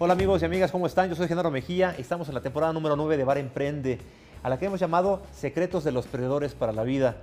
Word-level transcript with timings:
Hola 0.00 0.12
amigos 0.12 0.42
y 0.42 0.44
amigas, 0.44 0.70
¿cómo 0.70 0.86
están? 0.86 1.08
Yo 1.08 1.16
soy 1.16 1.26
Genaro 1.26 1.50
Mejía 1.50 1.92
estamos 1.98 2.28
en 2.28 2.34
la 2.34 2.40
temporada 2.40 2.72
número 2.72 2.94
9 2.94 3.16
de 3.16 3.24
Bar 3.24 3.36
Emprende, 3.36 3.98
a 4.44 4.48
la 4.48 4.56
que 4.56 4.66
hemos 4.66 4.78
llamado 4.78 5.22
Secretos 5.32 5.82
de 5.82 5.90
los 5.90 6.06
Perdedores 6.06 6.54
para 6.54 6.70
la 6.72 6.84
Vida. 6.84 7.16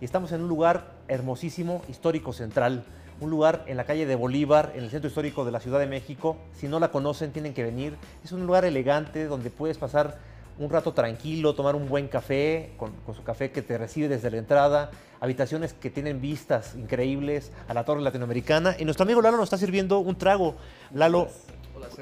Y 0.00 0.04
estamos 0.04 0.30
en 0.30 0.42
un 0.42 0.48
lugar 0.48 0.92
hermosísimo, 1.08 1.82
histórico 1.88 2.32
central, 2.32 2.84
un 3.20 3.30
lugar 3.30 3.64
en 3.66 3.76
la 3.76 3.82
calle 3.82 4.06
de 4.06 4.14
Bolívar, 4.14 4.70
en 4.76 4.84
el 4.84 4.90
centro 4.90 5.08
histórico 5.08 5.44
de 5.44 5.50
la 5.50 5.58
Ciudad 5.58 5.80
de 5.80 5.88
México. 5.88 6.36
Si 6.54 6.68
no 6.68 6.78
la 6.78 6.92
conocen, 6.92 7.32
tienen 7.32 7.52
que 7.52 7.64
venir. 7.64 7.96
Es 8.22 8.30
un 8.30 8.46
lugar 8.46 8.64
elegante 8.64 9.24
donde 9.24 9.50
puedes 9.50 9.76
pasar 9.76 10.16
un 10.60 10.70
rato 10.70 10.92
tranquilo, 10.92 11.56
tomar 11.56 11.74
un 11.74 11.88
buen 11.88 12.06
café, 12.06 12.74
con, 12.76 12.92
su 13.12 13.24
café 13.24 13.50
que 13.50 13.62
te 13.62 13.76
recibe 13.76 14.06
desde 14.06 14.30
la 14.30 14.36
entrada, 14.36 14.92
habitaciones 15.18 15.72
que 15.72 15.90
tienen 15.90 16.20
vistas 16.20 16.76
increíbles 16.76 17.50
a 17.66 17.74
la 17.74 17.84
torre 17.84 18.02
latinoamericana. 18.02 18.76
Y 18.78 18.84
nuestro 18.84 19.02
amigo 19.02 19.20
Lalo 19.20 19.36
nos 19.36 19.44
está 19.44 19.58
sirviendo 19.58 19.98
un 19.98 20.16
trago. 20.16 20.54
Lalo, 20.92 21.28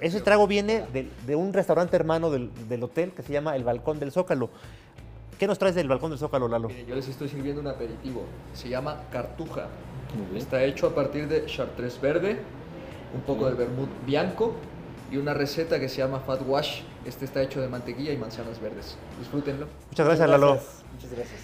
ese 0.01 0.21
trago 0.21 0.47
viene 0.47 0.85
de, 0.93 1.09
de, 1.27 1.37
un 1.37 1.53
restaurante 1.53 1.97
hermano 1.97 2.31
del, 2.31 2.51
del, 2.69 2.83
hotel 2.83 3.13
que 3.13 3.23
se 3.23 3.33
llama 3.33 3.57
El 3.57 3.65
Balcón 3.65 3.99
del 3.99 4.13
Zócalo. 4.13 4.51
¿Qué 5.39 5.47
nos 5.47 5.59
traes 5.59 5.75
del 5.75 5.89
Balcón 5.89 6.11
del 6.11 6.19
Zócalo, 6.19 6.49
Lalo? 6.49 6.69
Yo 6.69 6.95
les 6.95 7.09
estoy 7.09 7.29
sirviendo 7.29 7.61
un 7.61 7.69
aperitivo. 7.69 8.25
Se 8.55 8.69
llama 8.69 9.03
Cartuja. 9.13 9.69
Está 10.35 10.65
hecho 10.65 10.89
a 10.89 10.95
partir 10.95 11.29
de 11.29 11.47
chartres 11.47 12.01
verde, 12.01 12.39
un 13.15 13.21
poco 13.21 13.49
de 13.49 13.55
vermut 13.55 13.89
bianco 14.05 14.55
y 15.13 15.17
una 15.17 15.35
receta 15.35 15.79
que 15.79 15.89
se 15.89 15.99
llama 15.99 16.21
Fat 16.21 16.41
Wash. 16.47 16.81
Este 17.05 17.25
está 17.25 17.43
hecho 17.43 17.61
de 17.61 17.69
mantequilla 17.69 18.13
y 18.13 18.17
manzanas 18.17 18.61
verdes. 18.61 18.97
Disfrútenlo. 19.19 19.69
Muchas 19.91 20.07
gracias, 20.07 20.29
Lalo. 20.29 20.59
Muchas 20.95 21.11
gracias. 21.13 21.41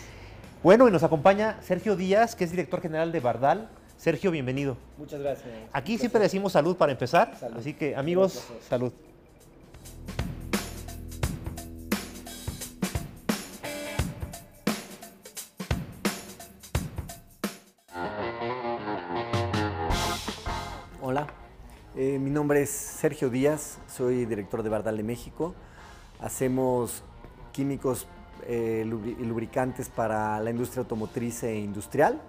Bueno, 0.63 0.89
y 0.89 0.91
nos 0.91 1.03
acompaña 1.03 1.59
Sergio 1.63 1.95
Díaz, 1.95 2.35
que 2.35 2.45
es 2.45 2.51
director 2.51 2.81
general 2.81 3.13
de 3.13 3.21
Bardal. 3.21 3.69
Sergio, 3.97 4.31
bienvenido. 4.31 4.77
Muchas 4.99 5.21
gracias. 5.21 5.49
Aquí 5.73 5.99
siempre 5.99 6.21
decimos 6.21 6.53
salud 6.53 6.77
para 6.77 6.93
empezar, 6.93 7.37
salud. 7.39 7.59
así 7.59 7.75
que 7.75 7.97
amigos, 7.97 8.47
salud. 8.69 8.93
Hola, 21.01 21.27
eh, 21.97 22.19
mi 22.19 22.31
nombre 22.31 22.63
es 22.63 22.71
Sergio 22.71 23.31
Díaz, 23.31 23.79
soy 23.87 24.25
director 24.27 24.63
de 24.63 24.71
Bardal 24.71 24.97
de 24.97 25.03
México. 25.03 25.55
Hacemos 26.19 27.03
químicos 27.53 28.07
eh, 28.47 28.85
y 28.85 29.25
lubricantes 29.25 29.89
para 29.89 30.41
la 30.41 30.51
industria 30.51 30.81
automotriz 30.81 31.43
e 31.45 31.57
industrial. 31.57 32.21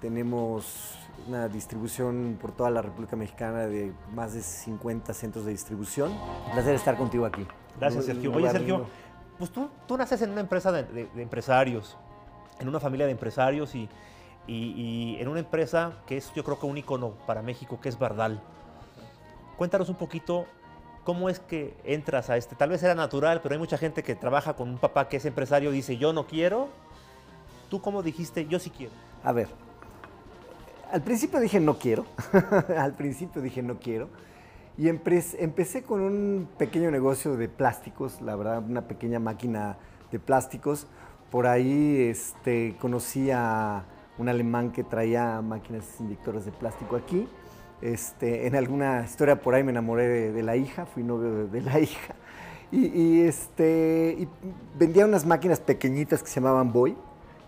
Tenemos 0.00 0.98
una 1.28 1.48
distribución 1.48 2.38
por 2.40 2.52
toda 2.52 2.70
la 2.70 2.82
República 2.82 3.16
Mexicana 3.16 3.66
de 3.66 3.92
más 4.14 4.34
de 4.34 4.42
50 4.42 5.14
centros 5.14 5.44
de 5.44 5.52
distribución. 5.52 6.10
Un 6.10 6.52
placer 6.52 6.74
estar 6.74 6.96
contigo 6.96 7.24
aquí. 7.26 7.46
Gracias, 7.78 8.06
Sergio. 8.06 8.32
Oye, 8.32 8.50
Sergio, 8.50 8.86
pues 9.38 9.50
tú, 9.50 9.68
tú 9.86 9.96
naces 9.96 10.22
en 10.22 10.30
una 10.30 10.40
empresa 10.40 10.72
de, 10.72 10.84
de, 10.84 11.06
de 11.06 11.22
empresarios, 11.22 11.96
en 12.60 12.68
una 12.68 12.80
familia 12.80 13.06
de 13.06 13.12
empresarios 13.12 13.74
y, 13.74 13.88
y, 14.46 14.54
y, 14.54 15.16
en 15.20 15.28
una 15.28 15.40
empresa 15.40 15.94
que 16.06 16.16
es 16.16 16.32
yo 16.34 16.44
creo 16.44 16.58
que 16.58 16.66
un 16.66 16.78
icono 16.78 17.10
para 17.26 17.42
México, 17.42 17.80
que 17.80 17.88
es 17.88 17.98
Bardal. 17.98 18.40
Cuéntanos 19.56 19.88
un 19.88 19.96
poquito 19.96 20.46
cómo 21.04 21.28
es 21.28 21.40
que 21.40 21.76
entras 21.84 22.30
a 22.30 22.36
este. 22.36 22.56
Tal 22.56 22.70
vez 22.70 22.82
era 22.82 22.94
natural, 22.94 23.40
pero 23.42 23.54
hay 23.54 23.58
mucha 23.58 23.78
gente 23.78 24.02
que 24.02 24.14
trabaja 24.14 24.54
con 24.54 24.68
un 24.68 24.78
papá 24.78 25.08
que 25.08 25.16
es 25.16 25.24
empresario 25.24 25.72
y 25.72 25.76
dice 25.76 25.96
yo 25.96 26.12
no 26.12 26.26
quiero. 26.26 26.68
¿Tú 27.70 27.80
cómo 27.80 28.02
dijiste 28.02 28.46
yo 28.46 28.58
sí 28.58 28.70
quiero? 28.70 28.92
A 29.24 29.32
ver, 29.32 29.48
al 30.92 31.02
principio 31.02 31.40
dije 31.40 31.58
no 31.58 31.78
quiero. 31.78 32.04
al 32.78 32.94
principio 32.94 33.42
dije 33.42 33.62
no 33.62 33.78
quiero. 33.80 34.08
Y 34.78 34.88
empecé 34.88 35.82
con 35.82 36.00
un 36.00 36.48
pequeño 36.56 36.90
negocio 36.90 37.36
de 37.36 37.48
plásticos, 37.48 38.22
la 38.22 38.36
verdad, 38.36 38.62
una 38.66 38.82
pequeña 38.88 39.18
máquina 39.18 39.76
de 40.10 40.18
plásticos. 40.18 40.86
Por 41.30 41.46
ahí 41.46 42.08
este, 42.08 42.76
conocí 42.80 43.30
a 43.30 43.84
un 44.18 44.28
alemán 44.28 44.72
que 44.72 44.84
traía 44.84 45.40
máquinas 45.42 45.84
inyectoras 46.00 46.44
de 46.44 46.52
plástico 46.52 46.96
aquí. 46.96 47.28
Este, 47.80 48.46
en 48.46 48.54
alguna 48.54 49.02
historia 49.04 49.40
por 49.40 49.54
ahí 49.54 49.64
me 49.64 49.72
enamoré 49.72 50.30
de, 50.30 50.42
la 50.42 50.56
hija, 50.56 50.86
fui 50.86 51.02
novio 51.02 51.48
de, 51.48 51.60
la 51.60 51.80
hija. 51.80 52.14
Y, 52.70 53.20
este, 53.20 54.16
y 54.18 54.28
vendía 54.78 55.04
unas 55.04 55.26
máquinas 55.26 55.60
pequeñitas 55.60 56.22
que 56.22 56.28
se 56.28 56.36
llamaban 56.36 56.72
Boy, 56.72 56.96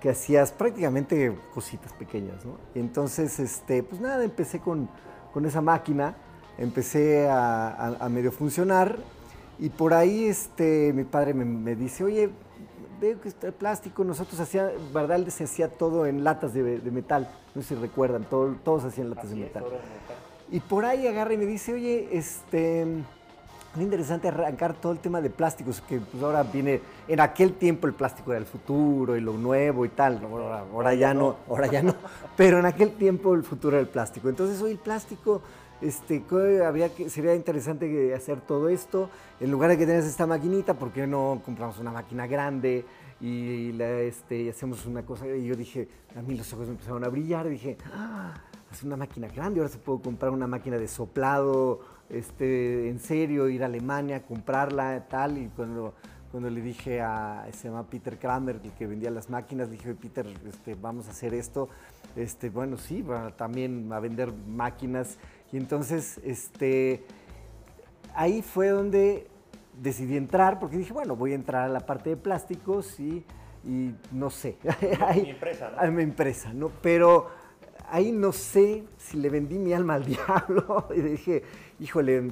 que 0.04 0.10
hacías 0.10 0.52
prácticamente 0.52 1.34
cositas 1.54 1.90
pequeñas. 1.94 2.44
¿no? 2.44 2.58
Y 2.74 2.80
entonces, 2.80 3.40
este, 3.40 3.82
pues 3.82 4.02
nada, 4.02 4.22
empecé 4.22 4.60
con, 4.60 4.86
con 5.32 5.46
esa 5.46 5.62
máquina, 5.62 6.14
empecé 6.58 7.26
a, 7.26 7.68
a, 7.68 8.04
a, 8.04 8.08
medio 8.10 8.30
funcionar 8.30 8.98
y 9.58 9.70
por 9.70 9.94
ahí 9.94 10.26
este, 10.26 10.92
mi 10.92 11.04
padre 11.04 11.32
me, 11.32 11.46
me 11.46 11.74
dice, 11.74 12.04
oye, 12.04 12.28
veo 13.00 13.18
que 13.18 13.28
está 13.28 13.46
el 13.46 13.54
plástico, 13.54 14.04
nosotros 14.04 14.38
hacía, 14.40 14.70
Bardal 14.92 15.30
se 15.30 15.44
hacía 15.44 15.70
todo 15.70 16.04
en 16.04 16.22
latas 16.22 16.52
de, 16.52 16.80
de 16.80 16.90
metal, 16.90 17.26
no 17.54 17.62
sé 17.62 17.68
si 17.68 17.74
recuerdan, 17.76 18.24
todo, 18.24 18.56
todos 18.62 18.84
hacían 18.84 19.08
latas 19.08 19.24
Así 19.24 19.38
de 19.38 19.46
metal. 19.46 19.64
Es, 19.64 20.54
y 20.54 20.60
por 20.60 20.84
ahí 20.84 21.06
agarra 21.06 21.32
y 21.32 21.38
me 21.38 21.46
dice, 21.46 21.72
oye, 21.72 22.10
este, 22.12 22.86
es 23.74 23.80
interesante 23.80 24.28
arrancar 24.28 24.74
todo 24.74 24.92
el 24.92 24.98
tema 24.98 25.20
de 25.20 25.30
plásticos, 25.30 25.80
que 25.80 25.98
pues 25.98 26.22
ahora 26.22 26.44
viene, 26.44 26.80
en 27.08 27.20
aquel 27.20 27.54
tiempo 27.54 27.86
el 27.86 27.94
plástico 27.94 28.30
era 28.30 28.38
el 28.38 28.46
futuro 28.46 29.16
y 29.16 29.20
lo 29.20 29.32
nuevo 29.32 29.84
y 29.84 29.88
tal, 29.88 30.20
ahora, 30.72 30.94
ya 30.94 31.12
no, 31.12 31.36
ahora 31.48 31.66
ya 31.66 31.82
no, 31.82 31.94
pero 32.36 32.60
en 32.60 32.66
aquel 32.66 32.92
tiempo 32.92 33.34
el 33.34 33.42
futuro 33.42 33.76
era 33.76 33.82
el 33.82 33.88
plástico. 33.88 34.28
Entonces 34.28 34.62
hoy 34.62 34.72
el 34.72 34.78
plástico, 34.78 35.42
este, 35.80 36.22
habría 36.64 36.94
que, 36.94 37.10
sería 37.10 37.34
interesante 37.34 38.14
hacer 38.14 38.40
todo 38.40 38.68
esto, 38.68 39.10
en 39.40 39.50
lugar 39.50 39.70
de 39.70 39.78
que 39.78 39.86
tengas 39.86 40.04
esta 40.04 40.26
maquinita, 40.26 40.74
¿por 40.74 40.92
qué 40.92 41.06
no 41.06 41.42
compramos 41.44 41.78
una 41.78 41.90
máquina 41.90 42.26
grande? 42.26 42.84
Y, 43.20 43.72
la, 43.72 43.90
este, 44.00 44.50
hacemos 44.50 44.86
una 44.86 45.02
cosa, 45.02 45.26
y 45.26 45.46
yo 45.46 45.56
dije, 45.56 45.88
a 46.16 46.22
mí 46.22 46.36
los 46.36 46.52
ojos 46.52 46.66
me 46.66 46.72
empezaron 46.72 47.02
a 47.04 47.08
brillar, 47.08 47.48
dije, 47.48 47.76
ah, 47.92 48.34
es 48.70 48.82
una 48.82 48.96
máquina 48.96 49.28
grande, 49.28 49.60
ahora 49.60 49.72
se 49.72 49.78
puede 49.78 50.02
comprar 50.02 50.30
una 50.30 50.46
máquina 50.46 50.76
de 50.76 50.88
soplado, 50.88 51.80
este, 52.10 52.88
en 52.88 52.98
serio, 52.98 53.48
ir 53.48 53.62
a 53.62 53.66
Alemania, 53.66 54.22
comprarla, 54.22 55.06
tal, 55.08 55.38
y 55.38 55.48
cuando, 55.48 55.94
cuando 56.30 56.50
le 56.50 56.60
dije 56.60 57.00
a, 57.00 57.46
se 57.52 57.68
llama 57.68 57.84
Peter 57.88 58.18
Kramer, 58.18 58.60
el 58.62 58.72
que 58.72 58.86
vendía 58.86 59.10
las 59.10 59.30
máquinas, 59.30 59.68
le 59.68 59.76
dije, 59.76 59.94
Peter, 59.94 60.26
este, 60.46 60.74
vamos 60.74 61.08
a 61.08 61.10
hacer 61.10 61.34
esto, 61.34 61.68
este, 62.16 62.50
bueno, 62.50 62.76
sí, 62.76 63.02
va 63.02 63.30
también 63.30 63.92
a 63.92 64.00
vender 64.00 64.32
máquinas, 64.46 65.18
y 65.52 65.56
entonces, 65.56 66.20
este, 66.24 67.04
ahí 68.14 68.42
fue 68.42 68.68
donde 68.68 69.26
decidí 69.80 70.16
entrar, 70.16 70.58
porque 70.58 70.76
dije, 70.76 70.92
bueno, 70.92 71.16
voy 71.16 71.32
a 71.32 71.34
entrar 71.34 71.64
a 71.64 71.68
la 71.68 71.80
parte 71.80 72.10
de 72.10 72.16
plásticos 72.16 72.98
y, 73.00 73.24
y 73.64 73.94
no 74.12 74.30
sé. 74.30 74.56
A 75.00 75.12
mi 75.14 75.30
empresa, 75.30 75.70
¿no? 75.70 75.80
A 75.80 75.90
mi 75.90 76.02
empresa, 76.02 76.52
¿no? 76.52 76.70
Pero 76.82 77.28
ahí 77.90 78.12
no 78.12 78.32
sé 78.32 78.84
si 78.98 79.16
le 79.16 79.30
vendí 79.30 79.58
mi 79.58 79.72
alma 79.72 79.94
al 79.94 80.04
diablo 80.06 80.88
y 80.94 81.00
dije, 81.00 81.42
híjole, 81.80 82.30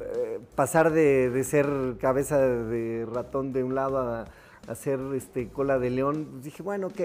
eh, 0.00 0.40
pasar 0.54 0.90
de, 0.90 1.44
ser 1.44 1.66
cabeza 2.00 2.38
de 2.38 3.06
ratón 3.12 3.52
de 3.52 3.64
un 3.64 3.74
lado 3.74 3.98
a, 3.98 4.26
a 4.66 4.74
ser 4.74 5.00
este, 5.14 5.48
cola 5.48 5.78
de 5.78 5.90
león, 5.90 6.28
pues 6.32 6.44
dije, 6.44 6.62
bueno, 6.62 6.88
ok. 6.88 7.00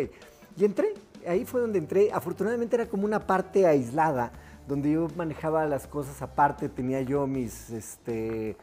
Y 0.57 0.65
entré, 0.65 0.93
ahí 1.27 1.45
fue 1.45 1.61
donde 1.61 1.79
entré. 1.79 2.11
Afortunadamente 2.11 2.75
era 2.75 2.87
como 2.87 3.05
una 3.05 3.25
parte 3.25 3.65
aislada, 3.65 4.31
donde 4.67 4.91
yo 4.91 5.07
manejaba 5.15 5.65
las 5.65 5.87
cosas 5.87 6.21
aparte, 6.21 6.69
tenía 6.69 7.01
yo 7.01 7.27
mis, 7.27 7.69
este, 7.69 8.55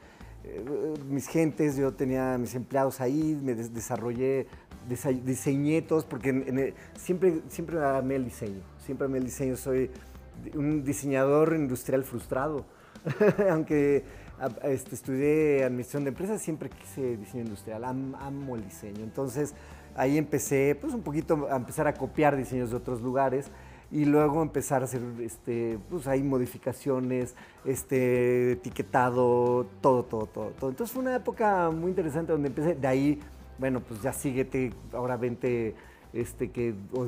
eh, 0.45 0.95
mis 1.09 1.29
gentes, 1.29 1.77
yo 1.77 1.93
tenía 1.93 2.39
mis 2.39 2.55
empleados 2.55 3.01
ahí, 3.01 3.39
me 3.43 3.55
des 3.55 3.75
desarrollé, 3.75 4.47
diseñé 5.25 5.83
todos, 5.83 6.05
porque 6.05 6.29
en, 6.29 6.75
siempre, 6.97 7.41
siempre 7.49 7.85
amé 7.85 8.17
el 8.17 8.25
diseño, 8.25 8.61
siempre 8.87 9.07
amé 9.07 9.19
el 9.19 9.25
diseño, 9.25 9.57
soy 9.57 9.91
un 10.55 10.85
diseñador 10.85 11.55
industrial 11.55 12.05
frustrado, 12.05 12.65
aunque 13.51 14.05
este, 14.63 14.95
estudié 14.95 15.65
administración 15.65 16.05
de 16.05 16.11
empresas, 16.11 16.41
siempre 16.41 16.71
quise 16.71 17.17
diseño 17.17 17.45
industrial, 17.45 17.85
Am, 17.85 18.15
amo 18.15 18.57
el 18.57 18.65
diseño, 18.65 19.03
entonces 19.03 19.55
ahí 19.97 20.17
empecé 20.17 20.77
pues 20.81 20.95
un 20.95 21.03
poquito 21.03 21.49
a 21.51 21.57
empezar 21.57 21.87
a 21.87 21.95
copiar 21.95 22.37
diseños 22.37 22.71
de 22.71 22.77
otros 22.77 23.03
lugares, 23.03 23.51
y 23.91 24.05
luego 24.05 24.43
empezar 24.43 24.83
a 24.83 24.87
hacer 24.87 25.01
este, 25.21 25.79
pues 25.89 26.07
hay 26.07 26.23
modificaciones, 26.23 27.35
este, 27.65 28.53
etiquetado, 28.53 29.67
todo, 29.81 30.05
todo, 30.05 30.27
todo, 30.27 30.47
todo. 30.59 30.71
Entonces 30.71 30.93
fue 30.93 31.03
una 31.03 31.15
época 31.15 31.71
muy 31.71 31.91
interesante 31.91 32.33
donde 32.33 32.49
empecé, 32.49 32.75
de 32.75 32.89
ahí, 32.89 33.21
bueno, 33.59 33.81
pues 33.81 34.03
ya 34.03 34.13
síguete, 34.13 34.73
ahora 34.93 35.17
vente, 35.17 35.75
este, 36.17 36.51
que, 36.51 36.75
o, 36.93 37.07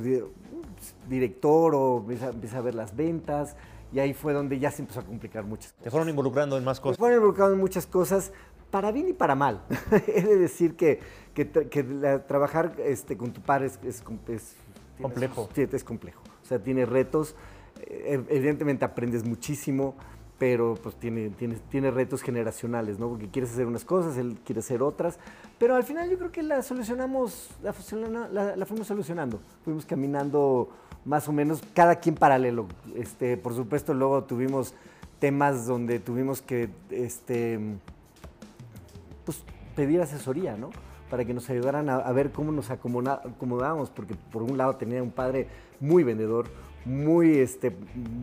director, 1.08 1.74
o 1.74 1.98
empieza, 1.98 2.28
empieza, 2.30 2.58
a 2.58 2.60
ver 2.60 2.74
las 2.74 2.96
ventas, 2.96 3.56
y 3.92 4.00
ahí 4.00 4.14
fue 4.14 4.32
donde 4.32 4.58
ya 4.58 4.70
se 4.70 4.82
empezó 4.82 5.00
a 5.00 5.04
complicar 5.04 5.44
muchas 5.44 5.72
cosas. 5.72 5.84
Te 5.84 5.90
fueron 5.90 6.08
involucrando 6.08 6.58
en 6.58 6.64
más 6.64 6.80
cosas. 6.80 6.98
Me 6.98 7.02
fueron 7.02 7.18
involucrando 7.18 7.54
en 7.54 7.60
muchas 7.60 7.86
cosas, 7.86 8.32
para 8.70 8.92
bien 8.92 9.08
y 9.08 9.12
para 9.12 9.34
mal. 9.34 9.62
He 10.06 10.22
de 10.22 10.36
decir 10.36 10.76
que, 10.76 11.00
que, 11.34 11.48
que 11.50 11.82
la, 11.82 12.26
trabajar 12.26 12.74
este, 12.84 13.16
con 13.16 13.32
tu 13.32 13.40
padre 13.40 13.66
es, 13.66 13.78
es, 13.84 14.02
es 14.28 14.54
complejo. 15.00 15.48
Sí, 15.54 15.66
es 15.70 15.84
complejo. 15.84 16.22
O 16.42 16.46
sea, 16.46 16.62
tiene 16.62 16.84
retos. 16.86 17.34
Evidentemente 17.86 18.84
aprendes 18.84 19.24
muchísimo, 19.24 19.94
pero 20.38 20.74
pues 20.80 20.94
tiene, 20.94 21.30
tiene, 21.30 21.56
tiene 21.68 21.90
retos 21.90 22.22
generacionales, 22.22 22.98
¿no? 22.98 23.08
Porque 23.08 23.28
quieres 23.28 23.50
hacer 23.52 23.66
unas 23.66 23.84
cosas, 23.84 24.16
él 24.16 24.38
quiere 24.44 24.60
hacer 24.60 24.82
otras, 24.82 25.18
pero 25.58 25.74
al 25.74 25.82
final 25.82 26.08
yo 26.08 26.16
creo 26.16 26.30
que 26.30 26.42
la 26.44 26.62
solucionamos, 26.62 27.50
la, 27.60 28.56
la, 28.56 28.66
fuimos 28.66 28.86
solucionando, 28.86 29.40
fuimos 29.64 29.84
caminando 29.84 30.68
más 31.04 31.28
o 31.28 31.32
menos, 31.32 31.62
cada 31.74 31.96
quien 31.96 32.14
paralelo. 32.14 32.66
Este, 32.94 33.36
por 33.36 33.54
supuesto, 33.54 33.94
luego 33.94 34.24
tuvimos 34.24 34.74
temas 35.18 35.66
donde 35.66 35.98
tuvimos 35.98 36.40
que 36.40 36.70
este, 36.90 37.58
pues, 39.24 39.42
pedir 39.74 40.00
asesoría, 40.00 40.56
¿no? 40.56 40.70
Para 41.10 41.24
que 41.24 41.34
nos 41.34 41.48
ayudaran 41.50 41.88
a, 41.88 42.12
ver 42.12 42.30
cómo 42.30 42.52
nos 42.52 42.70
acomodábamos, 42.70 43.90
porque 43.90 44.14
por 44.30 44.42
un 44.42 44.58
lado 44.58 44.76
tenía 44.76 45.02
un 45.02 45.10
padre 45.10 45.48
muy 45.80 46.04
vendedor, 46.04 46.46
muy, 46.88 47.38
este, 47.38 47.76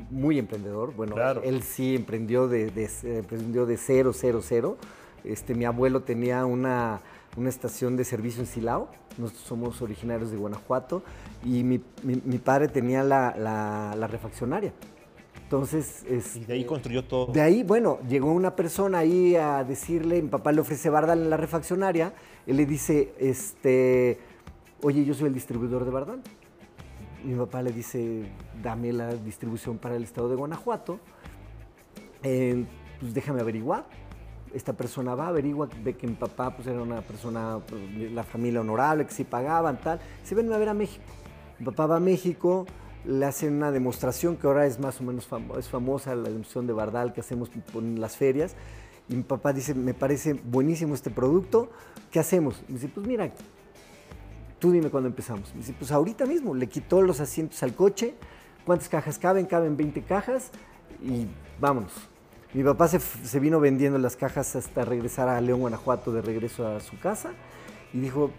muy 0.09 0.39
emprendedor. 0.39 0.93
Bueno, 0.95 1.15
él 1.43 1.61
sí 1.61 1.95
emprendió 1.95 2.47
de, 2.47 2.71
de, 2.71 2.89
emprendió 3.19 3.65
de 3.65 3.77
cero, 3.77 4.11
cero, 4.13 4.39
cero. 4.41 4.77
Este, 5.23 5.53
mi 5.53 5.65
abuelo 5.65 6.01
tenía 6.01 6.45
una, 6.45 6.99
una 7.37 7.49
estación 7.49 7.95
de 7.95 8.03
servicio 8.03 8.41
en 8.41 8.47
Silao. 8.47 8.89
Nosotros 9.17 9.45
somos 9.45 9.81
originarios 9.81 10.31
de 10.31 10.37
Guanajuato. 10.37 11.03
Y 11.43 11.63
mi, 11.63 11.79
mi, 12.03 12.37
padre 12.39 12.67
tenía 12.67 13.03
la, 13.03 13.35
la, 13.37 13.95
la 13.95 14.07
refaccionaria. 14.07 14.73
Entonces, 15.43 16.03
es, 16.09 16.35
y 16.35 16.45
de 16.45 16.53
ahí 16.53 16.65
construyó 16.65 17.03
todo. 17.03 17.31
De 17.31 17.41
ahí, 17.41 17.61
bueno, 17.61 17.99
llegó 18.09 18.33
una 18.33 18.55
persona 18.55 18.97
ahí 18.99 19.35
a 19.35 19.63
decirle, 19.63 20.23
mi 20.23 20.29
papá 20.29 20.51
le 20.51 20.61
ofrece 20.61 20.89
Bardal 20.89 21.21
en 21.21 21.29
la 21.29 21.37
refaccionaria, 21.37 22.13
él 22.47 22.57
le 22.57 22.65
dice, 22.65 23.13
este, 23.19 24.17
oye, 24.81 25.05
yo 25.05 25.13
soy 25.13 25.27
el 25.27 25.35
distribuidor 25.35 25.85
de 25.85 25.91
Bardal 25.91 26.21
mi 27.25 27.35
papá 27.35 27.61
le 27.61 27.71
dice, 27.71 28.29
dame 28.61 28.93
la 28.93 29.13
distribución 29.13 29.77
para 29.77 29.95
el 29.95 30.03
estado 30.03 30.29
de 30.29 30.35
Guanajuato, 30.35 30.99
eh, 32.23 32.65
pues 32.99 33.13
déjame 33.13 33.41
averiguar. 33.41 33.85
Esta 34.53 34.73
persona 34.73 35.15
va, 35.15 35.27
averigua, 35.27 35.67
ve 35.83 35.95
que 35.95 36.07
mi 36.07 36.13
papá 36.13 36.55
pues, 36.55 36.67
era 36.67 36.81
una 36.81 37.01
persona, 37.01 37.59
pues, 37.67 37.81
la 38.11 38.23
familia 38.23 38.61
honorable, 38.61 39.05
que 39.05 39.11
sí 39.11 39.23
pagaban, 39.23 39.79
tal. 39.81 39.99
Se 40.23 40.33
ven 40.33 40.51
a 40.53 40.57
ver 40.57 40.69
a 40.69 40.73
México. 40.73 41.03
Mi 41.59 41.65
papá 41.65 41.87
va 41.87 41.97
a 41.97 41.99
México, 41.99 42.65
le 43.05 43.25
hacen 43.25 43.53
una 43.53 43.71
demostración 43.71 44.37
que 44.37 44.47
ahora 44.47 44.65
es 44.65 44.79
más 44.79 44.99
o 45.01 45.03
menos 45.03 45.27
es 45.57 45.67
famosa, 45.67 46.15
la 46.15 46.29
demostración 46.29 46.67
de 46.67 46.73
Bardal 46.73 47.13
que 47.13 47.21
hacemos 47.21 47.49
en 47.73 47.99
las 47.99 48.15
ferias. 48.15 48.55
Y 49.09 49.15
mi 49.15 49.23
papá 49.23 49.53
dice, 49.53 49.73
me 49.73 49.93
parece 49.93 50.33
buenísimo 50.33 50.95
este 50.95 51.11
producto, 51.11 51.69
¿qué 52.11 52.19
hacemos? 52.19 52.63
Me 52.67 52.75
dice, 52.75 52.87
pues 52.87 53.05
mira, 53.05 53.31
Tú 54.59 54.71
dime 54.71 54.89
cuándo 54.89 55.09
empezamos. 55.09 55.53
Me 55.53 55.61
dice, 55.61 55.73
pues 55.77 55.91
ahorita 55.91 56.25
mismo. 56.25 56.55
Le 56.55 56.67
quitó 56.67 57.01
los 57.01 57.19
asientos 57.19 57.61
al 57.63 57.73
coche. 57.73 58.15
¿Cuántas 58.65 58.89
cajas 58.89 59.19
caben? 59.19 59.45
Caben 59.45 59.77
20 59.77 60.01
cajas 60.03 60.51
y 61.03 61.27
vámonos. 61.59 61.93
Mi 62.55 62.63
papá 62.63 62.87
se, 62.87 63.39
vino 63.41 63.59
vendiendo 63.59 63.99
las 63.99 64.15
cajas 64.15 64.55
hasta 64.55 64.85
regresar 64.85 65.27
a 65.27 65.41
León, 65.41 65.59
Guanajuato, 65.59 66.13
de 66.13 66.21
regreso 66.21 66.65
a 66.65 66.79
su 66.79 66.97
casa 66.97 67.33
y 67.93 67.99
dijo, 67.99 68.31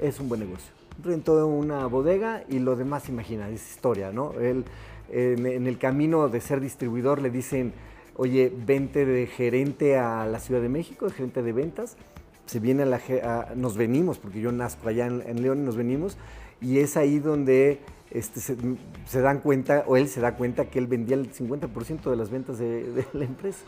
es 0.00 0.20
un 0.20 0.28
buen 0.28 0.40
negocio. 0.40 0.72
Rentó 1.02 1.44
una 1.44 1.86
bodega 1.86 2.44
y 2.48 2.60
lo 2.60 2.76
demás, 2.76 3.08
imagina, 3.08 3.48
es 3.48 3.68
historia, 3.68 4.12
¿no? 4.12 4.34
Él, 4.34 4.64
en, 5.10 5.66
el 5.66 5.76
camino 5.76 6.28
de 6.28 6.40
ser 6.40 6.60
distribuidor 6.60 7.20
le 7.20 7.30
dicen, 7.30 7.72
oye, 8.14 8.52
vente 8.64 9.04
de 9.04 9.26
gerente 9.26 9.98
a 9.98 10.24
la 10.26 10.38
Ciudad 10.38 10.60
de 10.60 10.68
México, 10.68 11.06
de 11.06 11.12
gerente 11.12 11.42
de 11.42 11.52
ventas, 11.52 11.96
se 12.50 12.58
viene 12.58 12.82
a 12.82 12.86
la, 12.86 13.00
nos 13.54 13.76
venimos, 13.76 14.18
porque 14.18 14.40
yo 14.40 14.50
nazco 14.50 14.88
allá 14.88 15.06
en, 15.06 15.40
León 15.40 15.60
y 15.60 15.62
nos 15.62 15.76
venimos, 15.76 16.16
y 16.60 16.80
es 16.80 16.96
ahí 16.96 17.20
donde 17.20 17.78
este, 18.10 18.40
se, 18.40 19.20
dan 19.20 19.38
cuenta, 19.38 19.84
o 19.86 19.96
él 19.96 20.08
se 20.08 20.20
da 20.20 20.34
cuenta 20.34 20.64
que 20.64 20.80
él 20.80 20.88
vendía 20.88 21.14
el 21.14 21.32
50% 21.32 22.10
de 22.10 22.16
las 22.16 22.28
ventas 22.28 22.58
de, 22.58 23.06
la 23.12 23.24
empresa. 23.24 23.60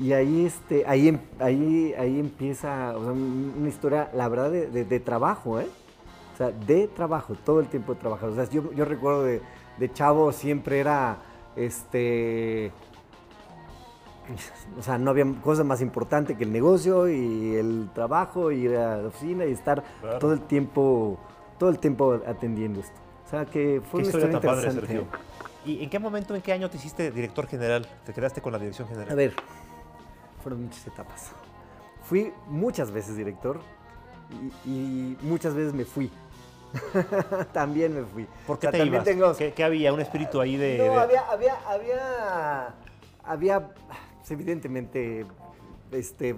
Y 0.00 0.12
ahí, 0.12 0.46
este, 0.46 0.86
ahí, 0.86 1.08
em, 1.08 1.18
ahí, 1.40 1.92
ahí 1.98 2.20
empieza 2.20 2.96
una 2.96 3.68
historia, 3.68 4.08
la 4.14 4.28
verdad, 4.28 4.52
de, 4.52 5.00
trabajo, 5.00 5.58
¿eh? 5.58 5.66
O 6.34 6.36
sea, 6.36 6.52
de 6.52 6.86
trabajo, 6.86 7.34
todo 7.44 7.58
el 7.58 7.66
tiempo 7.66 7.94
de 7.94 8.00
trabajar. 8.00 8.28
O 8.28 8.36
sea, 8.36 8.48
yo, 8.48 8.72
yo 8.72 8.84
recuerdo 8.84 9.24
de, 9.24 9.40
de 9.78 9.92
chavo 9.92 10.30
siempre 10.30 10.78
era, 10.78 11.18
este, 11.56 12.70
o 14.78 14.82
sea, 14.82 14.98
no 14.98 15.10
había 15.10 15.24
cosa 15.42 15.64
más 15.64 15.80
importante 15.80 16.36
que 16.36 16.44
el 16.44 16.52
negocio 16.52 17.08
y 17.08 17.56
el 17.56 17.90
trabajo 17.94 18.50
y 18.50 18.66
ir 18.66 18.76
a 18.76 18.98
la 18.98 19.08
oficina 19.08 19.44
y 19.44 19.52
estar 19.52 19.82
todo 20.18 20.32
el 20.32 20.40
tiempo, 20.42 21.18
todo 21.58 21.70
el 21.70 21.78
tiempo 21.78 22.20
atendiendo 22.26 22.80
esto. 22.80 22.98
O 23.26 23.28
sea, 23.30 23.46
que 23.46 23.80
fue 23.90 24.00
una 24.00 24.08
historia, 24.08 24.32
interesante. 24.32 25.06
¿Y 25.64 25.84
en 25.84 25.90
qué 25.90 25.98
momento, 25.98 26.34
en 26.34 26.42
qué 26.42 26.52
año 26.52 26.70
te 26.70 26.78
hiciste 26.78 27.10
director 27.10 27.46
general? 27.46 27.86
¿Te 28.04 28.12
quedaste 28.12 28.40
con 28.40 28.52
la 28.52 28.58
dirección 28.58 28.88
general? 28.88 29.12
A 29.12 29.14
ver, 29.14 29.34
fueron 30.42 30.64
muchas 30.64 30.86
etapas. 30.86 31.32
Fui 32.02 32.32
muchas 32.46 32.90
veces 32.90 33.16
director 33.16 33.60
y, 34.64 35.16
muchas 35.22 35.54
veces 35.54 35.74
me 35.74 35.84
fui. 35.84 36.10
también 37.52 37.94
me 37.94 38.04
fui. 38.04 38.26
¿Por 38.46 38.58
qué 38.58 38.68
te 38.68 38.84
ibas? 38.84 39.04
Tengo... 39.04 39.34
¿Qué, 39.34 39.64
había? 39.64 39.92
¿Un 39.92 40.00
espíritu 40.00 40.40
ahí 40.40 40.56
de...? 40.56 40.78
No, 40.78 40.98
Había, 40.98 41.20
había, 41.28 41.54
había, 41.68 42.74
había 43.24 43.70
pues, 44.20 44.30
evidentemente 44.30 45.26
este, 45.92 46.34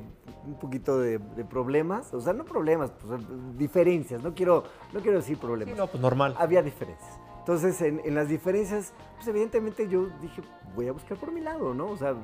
un 0.46 0.54
poquito 0.58 0.98
de, 0.98 1.18
problemas, 1.44 2.12
o 2.14 2.20
sea, 2.20 2.32
no 2.32 2.44
problemas, 2.44 2.90
pues, 2.90 3.20
diferencias, 3.58 4.22
no 4.22 4.34
quiero, 4.34 4.64
no 4.92 5.00
quiero 5.00 5.18
decir 5.18 5.38
problemas. 5.38 5.74
Sí, 5.74 5.78
no, 5.78 5.86
pues 5.86 6.00
normal. 6.00 6.34
Había 6.38 6.62
diferencias. 6.62 7.18
Entonces, 7.40 7.82
en, 7.82 8.14
las 8.14 8.28
diferencias, 8.28 8.92
pues 9.16 9.26
evidentemente 9.26 9.88
yo 9.88 10.06
dije, 10.20 10.42
voy 10.76 10.86
a 10.86 10.92
buscar 10.92 11.18
por 11.18 11.32
mi 11.32 11.40
lado, 11.40 11.74
¿no? 11.74 11.88
O 11.88 11.96
sea, 11.96 12.14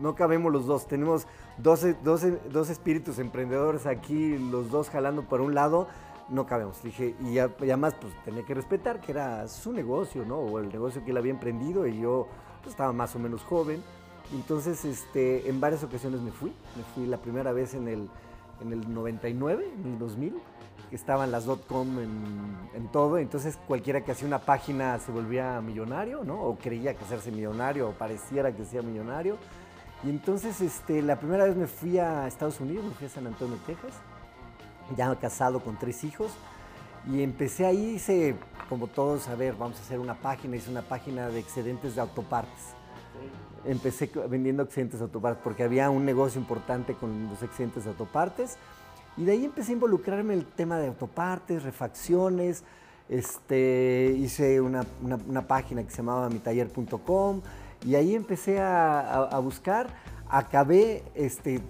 no 0.00 0.16
cabemos 0.16 0.52
los 0.52 0.66
dos. 0.66 0.88
Tenemos 0.88 1.28
dos, 1.58 1.86
dos 2.02 2.68
espíritus 2.68 3.20
emprendedores 3.20 3.86
aquí, 3.86 4.36
los 4.36 4.68
dos 4.68 4.90
jalando 4.90 5.22
por 5.22 5.40
un 5.40 5.54
lado, 5.54 5.86
no 6.28 6.44
cabemos. 6.46 6.82
Dije, 6.82 7.14
y, 7.20 7.38
además, 7.38 7.94
pues 8.00 8.12
tenía 8.24 8.44
que 8.44 8.54
respetar 8.54 9.00
que 9.00 9.12
era 9.12 9.46
su 9.46 9.72
negocio, 9.72 10.24
¿no? 10.24 10.38
O 10.38 10.58
el 10.58 10.70
negocio 10.70 11.04
que 11.04 11.12
él 11.12 11.16
había 11.18 11.30
emprendido 11.30 11.86
y 11.86 12.00
yo 12.00 12.26
pues, 12.62 12.72
estaba 12.72 12.92
más 12.92 13.14
o 13.14 13.20
menos 13.20 13.44
joven. 13.44 13.80
Entonces, 14.34 14.84
este, 14.84 15.48
en 15.48 15.60
varias 15.60 15.82
ocasiones 15.84 16.20
me 16.20 16.30
fui. 16.30 16.52
Me 16.76 16.82
fui 16.94 17.06
la 17.06 17.18
primera 17.18 17.52
vez 17.52 17.74
en 17.74 17.88
el, 17.88 18.08
en 18.60 18.72
el 18.72 18.92
99, 18.92 19.70
en 19.78 19.92
el 19.92 19.98
2000, 19.98 20.40
que 20.88 20.96
estaban 20.96 21.30
las 21.30 21.44
.com 21.44 21.98
en, 21.98 22.88
todo. 22.88 23.18
Entonces, 23.18 23.58
cualquiera 23.66 24.02
que 24.02 24.12
hacía 24.12 24.26
una 24.26 24.40
página 24.40 24.98
se 24.98 25.12
volvía 25.12 25.60
millonario, 25.60 26.24
¿no? 26.24 26.42
O 26.42 26.56
creía 26.56 26.94
que 26.94 27.04
hacerse 27.04 27.30
millonario, 27.30 27.90
o 27.90 27.92
pareciera 27.92 28.52
que 28.52 28.64
sea 28.64 28.82
millonario. 28.82 29.36
Y 30.04 30.10
entonces, 30.10 30.60
este, 30.60 31.02
la 31.02 31.16
primera 31.16 31.44
vez 31.44 31.56
me 31.56 31.66
fui 31.66 31.98
a 31.98 32.26
Estados 32.26 32.58
Unidos, 32.60 32.84
me 32.84 32.92
fui 32.92 33.06
a 33.06 33.10
San 33.10 33.26
Antonio, 33.26 33.58
Texas, 33.66 33.92
ya 34.96 35.14
casado 35.16 35.60
con 35.60 35.78
tres 35.78 36.04
hijos. 36.04 36.32
Y 37.10 37.22
empecé 37.22 37.66
ahí, 37.66 37.96
hice, 37.96 38.36
como 38.68 38.86
todos, 38.86 39.28
a 39.28 39.34
ver, 39.34 39.54
vamos 39.54 39.78
a 39.78 39.82
hacer 39.82 39.98
una 39.98 40.14
página, 40.14 40.56
hice 40.56 40.70
una 40.70 40.82
página 40.82 41.28
de 41.28 41.40
excedentes 41.40 41.96
de 41.96 42.00
autopartes 42.00 42.76
empecé 43.64 44.10
vendiendo 44.28 44.62
accidentes 44.62 45.00
de 45.00 45.04
autopartes 45.04 45.42
porque 45.42 45.62
había 45.62 45.90
un 45.90 46.04
negocio 46.04 46.40
importante 46.40 46.94
con 46.94 47.28
los 47.28 47.42
accidentes 47.42 47.84
de 47.84 47.90
autopartes. 47.90 48.56
Y 49.16 49.24
de 49.24 49.32
ahí 49.32 49.44
empecé 49.44 49.72
a 49.72 49.74
involucrarme 49.74 50.34
en 50.34 50.40
el 50.40 50.46
tema 50.46 50.78
de 50.78 50.88
autopartes, 50.88 51.62
refacciones. 51.62 52.64
Este, 53.08 54.14
hice 54.16 54.60
una, 54.60 54.86
una, 55.02 55.46
página 55.46 55.82
que 55.82 55.90
se 55.90 55.98
llamaba 55.98 56.30
mitaller.com 56.30 57.42
y 57.84 57.94
ahí 57.94 58.14
empecé 58.14 58.60
a, 58.60 59.00
a, 59.24 59.38
buscar. 59.38 59.88
Acabé, 60.30 61.02
este, 61.14 61.60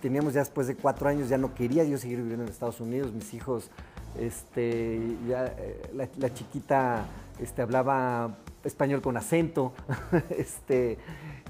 teníamos 0.00 0.34
ya 0.34 0.40
después 0.40 0.68
de 0.68 0.76
cuatro 0.76 1.08
años, 1.08 1.28
ya 1.28 1.38
no 1.38 1.54
quería 1.54 1.82
yo 1.82 1.98
seguir 1.98 2.18
viviendo 2.18 2.44
en 2.44 2.50
Estados 2.50 2.80
Unidos. 2.80 3.12
Mis 3.12 3.34
hijos, 3.34 3.70
este, 4.18 5.00
ya, 5.26 5.46
eh, 5.58 5.82
la, 5.94 6.08
la, 6.18 6.32
chiquita 6.32 7.06
este, 7.40 7.62
hablaba 7.62 8.36
español 8.64 9.02
con 9.02 9.16
acento. 9.16 9.72
este, 10.30 10.98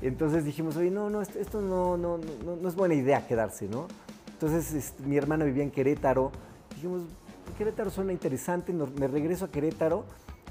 entonces 0.00 0.44
dijimos, 0.44 0.76
oye, 0.76 0.90
no, 0.90 1.10
no, 1.10 1.22
esto 1.22 1.60
no, 1.60 1.96
no, 1.96 2.18
no, 2.18 2.68
es 2.68 2.74
buena 2.74 2.94
idea 2.94 3.26
quedarse, 3.26 3.68
¿no? 3.68 3.86
Entonces 4.32 4.72
este, 4.74 5.02
mi 5.04 5.16
hermana 5.16 5.44
vivía 5.44 5.62
en 5.62 5.70
Querétaro. 5.70 6.32
Dijimos, 6.74 7.02
Querétaro 7.56 7.90
suena 7.90 8.12
interesante, 8.12 8.72
me 8.72 9.06
regreso 9.06 9.44
a 9.44 9.48
Querétaro 9.48 10.04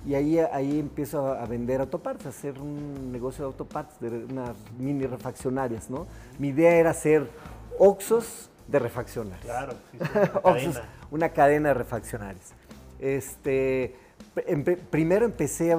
y 0.06 0.16
ahí, 0.16 0.40
ahí 0.40 0.80
empiezo 0.80 1.28
a, 1.28 1.46
vender 1.46 1.82
autopartes, 1.82 2.26
a 2.26 2.30
hacer 2.30 2.60
un 2.60 3.12
negocio 3.12 3.44
de 3.44 3.48
autopartes, 3.48 4.00
de 4.00 4.26
unas 4.26 4.56
mini 4.80 5.06
refaccionarias, 5.06 5.90
¿no? 5.90 6.08
Mi 6.40 6.50
idea 6.50 6.76
era 6.76 6.92
hacer 6.92 7.30
Oxos 7.78 8.50
de 8.68 8.80
refaccionarias. 8.80 9.46
Claro, 9.46 9.74
sí, 9.92 10.00
una 11.12 11.30
cadena 11.30 11.70
de 11.70 11.74
refaccionarias. 11.76 12.54
Este, 13.00 13.96
primero 14.90 15.26
empecé 15.26 15.76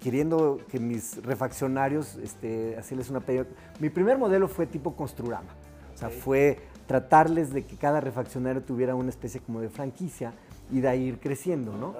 queriendo 0.00 0.60
que 0.70 0.80
mis 0.80 1.22
refaccionarios, 1.22 2.16
este, 2.16 2.76
hacerles 2.76 3.10
una 3.10 3.22
Mi 3.80 3.90
primer 3.90 4.18
modelo 4.18 4.48
fue 4.48 4.66
tipo 4.66 4.96
Construrama. 4.96 5.54
O 5.94 5.98
sea, 5.98 6.10
fue 6.10 6.58
tratarles 6.86 7.52
de 7.52 7.64
que 7.64 7.76
cada 7.76 8.00
refaccionario 8.00 8.62
tuviera 8.62 8.94
una 8.94 9.10
especie 9.10 9.40
como 9.40 9.60
de 9.60 9.68
franquicia 9.68 10.32
y 10.70 10.80
de 10.80 10.88
ahí 10.88 11.04
ir 11.04 11.18
creciendo, 11.18 11.72
¿no? 11.76 11.94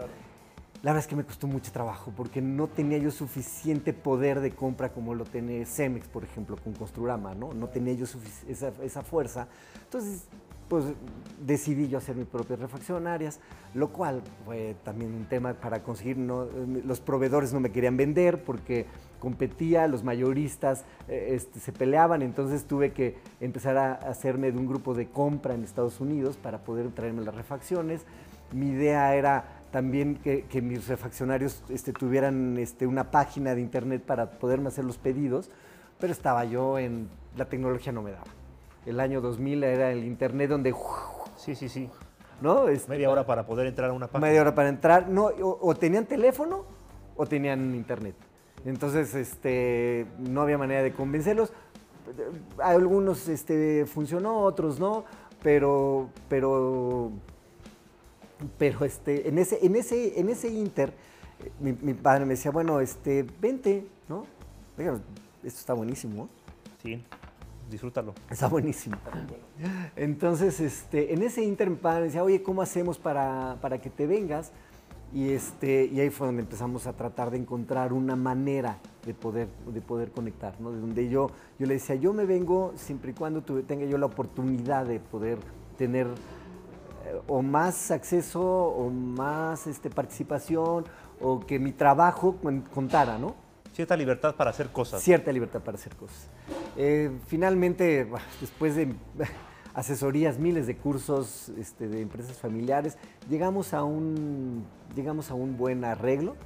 la 0.82 0.92
verdad 0.92 1.04
es 1.04 1.08
que 1.08 1.16
me 1.16 1.24
costó 1.24 1.46
mucho 1.46 1.72
trabajo 1.72 2.12
porque 2.16 2.40
no 2.40 2.68
tenía 2.68 2.98
yo 2.98 3.10
suficiente 3.10 3.92
poder 3.92 4.40
de 4.40 4.52
compra 4.52 4.92
como 4.92 5.14
lo 5.14 5.24
tiene 5.24 5.64
Cemex, 5.64 6.06
por 6.06 6.22
ejemplo, 6.22 6.56
con 6.62 6.74
Construrama, 6.74 7.34
¿no? 7.34 7.52
No 7.52 7.68
tenía 7.68 7.94
yo 7.94 8.06
esa, 8.48 8.72
esa 8.82 9.02
fuerza. 9.02 9.48
Entonces, 9.82 10.28
pues 10.68 10.84
decidí 11.44 11.88
yo 11.88 11.98
hacer 11.98 12.16
mis 12.16 12.26
propias 12.26 12.58
refaccionarias, 12.58 13.40
lo 13.74 13.88
cual 13.88 14.22
fue 14.44 14.74
también 14.84 15.12
un 15.14 15.24
tema 15.26 15.54
para 15.54 15.82
conseguir, 15.82 16.16
no, 16.16 16.46
los 16.84 17.00
proveedores 17.00 17.52
no 17.52 17.60
me 17.60 17.70
querían 17.70 17.96
vender 17.96 18.42
porque 18.42 18.86
competía, 19.20 19.86
los 19.86 20.02
mayoristas 20.02 20.84
eh, 21.08 21.32
este, 21.34 21.60
se 21.60 21.72
peleaban, 21.72 22.22
entonces 22.22 22.64
tuve 22.64 22.92
que 22.92 23.16
empezar 23.40 23.76
a 23.76 23.92
hacerme 23.94 24.50
de 24.52 24.58
un 24.58 24.66
grupo 24.66 24.94
de 24.94 25.08
compra 25.08 25.54
en 25.54 25.62
Estados 25.62 26.00
Unidos 26.00 26.36
para 26.36 26.58
poder 26.58 26.90
traerme 26.90 27.22
las 27.24 27.34
refacciones. 27.34 28.02
Mi 28.52 28.68
idea 28.70 29.14
era 29.14 29.44
también 29.70 30.16
que, 30.16 30.62
mis 30.62 30.88
refaccionarios 30.88 31.62
este, 31.68 31.92
tuvieran 31.92 32.56
este, 32.58 32.86
una 32.86 33.10
página 33.10 33.54
de 33.54 33.60
internet 33.60 34.02
para 34.02 34.38
poderme 34.38 34.68
hacer 34.68 34.84
los 34.84 34.98
pedidos, 34.98 35.50
pero 35.98 36.12
estaba 36.12 36.44
yo 36.44 36.78
en, 36.78 37.08
la 37.36 37.46
tecnología 37.46 37.92
no 37.92 38.02
me 38.02 38.12
daba 38.12 38.45
el 38.86 39.00
año 39.00 39.20
2000 39.20 39.64
era 39.64 39.92
el 39.92 40.04
internet 40.04 40.48
donde... 40.48 40.74
Sí, 41.36 41.54
sí, 41.54 41.68
sí. 41.68 41.90
¿No? 42.40 42.66
media 42.88 43.10
hora 43.10 43.26
para 43.26 43.46
poder 43.46 43.66
entrar 43.66 43.90
a 43.90 43.92
una 43.92 44.06
página. 44.06 44.28
Media 44.28 44.40
hora 44.42 44.54
para 44.54 44.68
entrar. 44.68 45.08
No, 45.08 45.26
o, 45.26 45.74
tenían 45.74 46.06
teléfono 46.06 46.64
o 47.16 47.26
tenían 47.26 47.74
internet. 47.74 48.14
Entonces, 48.64 49.14
este, 49.14 50.06
no 50.18 50.42
había 50.42 50.58
manera 50.58 50.82
de 50.82 50.92
convencerlos. 50.92 51.52
Algunos 52.62 53.28
este, 53.28 53.86
funcionó, 53.86 54.40
otros 54.40 54.78
no, 54.78 55.04
pero, 55.42 56.10
pero, 56.28 57.10
pero 58.58 58.84
este, 58.84 59.28
en, 59.28 59.38
ese, 59.38 59.64
en, 59.64 59.76
ese, 59.76 60.20
en 60.20 60.28
ese 60.28 60.48
inter, 60.48 60.92
mi, 61.58 61.72
padre 61.94 62.26
me 62.26 62.34
decía, 62.34 62.50
bueno, 62.50 62.80
este, 62.80 63.24
vente, 63.40 63.86
¿no? 64.08 64.26
esto 64.78 65.58
está 65.60 65.72
buenísimo. 65.72 66.28
Sí 66.82 67.02
disfrútalo. 67.70 68.14
Está 68.30 68.48
buenísimo. 68.48 68.96
Entonces, 69.96 70.60
este, 70.60 71.12
en 71.12 71.22
ese 71.22 71.42
inter 71.42 71.74
padre 71.76 72.04
decía, 72.04 72.22
oye, 72.22 72.42
¿cómo 72.42 72.62
hacemos 72.62 72.98
para, 72.98 73.58
para, 73.60 73.80
que 73.80 73.90
te 73.90 74.06
vengas? 74.06 74.52
Y, 75.12 75.30
este, 75.30 75.86
y 75.86 76.00
ahí 76.00 76.10
fue 76.10 76.26
donde 76.26 76.42
empezamos 76.42 76.86
a 76.86 76.92
tratar 76.92 77.30
de 77.30 77.38
encontrar 77.38 77.92
una 77.92 78.16
manera 78.16 78.78
de 79.04 79.14
poder, 79.14 79.48
de 79.66 79.80
poder 79.80 80.10
conectar, 80.10 80.60
¿no? 80.60 80.72
De 80.72 80.80
donde 80.80 81.08
yo, 81.08 81.30
yo 81.58 81.66
le 81.66 81.74
decía, 81.74 81.94
yo 81.94 82.12
me 82.12 82.24
vengo 82.24 82.72
siempre 82.76 83.12
y 83.12 83.14
cuando 83.14 83.42
tenga 83.42 83.86
yo 83.86 83.98
la 83.98 84.06
oportunidad 84.06 84.84
de 84.84 84.98
poder 84.98 85.38
tener 85.78 86.06
eh, 86.06 87.20
o 87.28 87.40
más 87.42 87.90
acceso 87.90 88.42
o 88.42 88.90
más 88.90 89.66
este, 89.66 89.90
participación 89.90 90.84
o 91.20 91.40
que 91.40 91.58
mi 91.58 91.72
trabajo 91.72 92.36
contara, 92.74 93.16
¿no? 93.18 93.45
Cierta 93.76 93.94
libertad 93.94 94.34
para 94.36 94.48
hacer 94.48 94.68
cosas. 94.68 95.02
Cierta 95.02 95.30
libertad 95.30 95.60
para 95.60 95.76
hacer 95.76 95.94
cosas. 95.96 96.30
Eh, 96.78 97.10
finalmente, 97.26 98.08
después 98.40 98.74
de 98.74 98.94
asesorías, 99.74 100.38
miles 100.38 100.66
de 100.66 100.78
cursos 100.78 101.50
este, 101.58 101.86
de 101.86 102.00
empresas 102.00 102.38
familiares, 102.38 102.96
llegamos 103.28 103.74
a, 103.74 103.84
un, 103.84 104.64
llegamos 104.94 105.30
a 105.30 105.34
un 105.34 105.58
buen 105.58 105.84
arreglo 105.84 106.36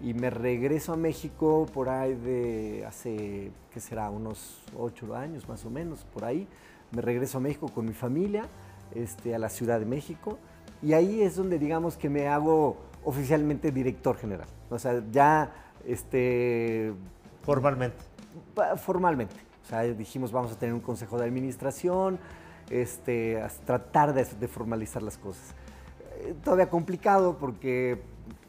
y 0.00 0.14
me 0.14 0.30
regreso 0.30 0.92
a 0.92 0.96
México 0.96 1.66
por 1.74 1.88
ahí 1.88 2.14
de 2.14 2.84
hace, 2.86 3.50
¿qué 3.72 3.80
será? 3.80 4.08
Unos 4.08 4.62
ocho 4.78 5.12
años 5.16 5.48
más 5.48 5.64
o 5.64 5.70
menos, 5.70 6.04
por 6.14 6.24
ahí. 6.24 6.46
Me 6.92 7.02
regreso 7.02 7.38
a 7.38 7.40
México 7.40 7.66
con 7.74 7.86
mi 7.86 7.92
familia, 7.92 8.44
este, 8.94 9.34
a 9.34 9.40
la 9.40 9.48
Ciudad 9.48 9.80
de 9.80 9.86
México, 9.86 10.38
y 10.80 10.92
ahí 10.92 11.22
es 11.22 11.34
donde 11.34 11.58
digamos 11.58 11.96
que 11.96 12.08
me 12.08 12.28
hago 12.28 12.76
oficialmente 13.04 13.72
director 13.72 14.16
general. 14.16 14.46
O 14.70 14.78
sea, 14.78 15.02
ya 15.10 15.67
este, 15.86 16.92
formalmente. 17.42 17.96
Formalmente. 18.76 19.34
O 19.64 19.66
sea, 19.68 19.82
dijimos 19.82 20.32
vamos 20.32 20.52
a 20.52 20.58
tener 20.58 20.74
un 20.74 20.80
consejo 20.80 21.18
de 21.18 21.24
administración, 21.24 22.18
este, 22.70 23.40
a 23.40 23.48
tratar 23.48 24.14
de, 24.14 24.24
formalizar 24.48 25.02
las 25.02 25.18
cosas. 25.18 25.54
Eh, 26.20 26.34
todavía 26.42 26.68
complicado 26.68 27.36
porque 27.38 28.00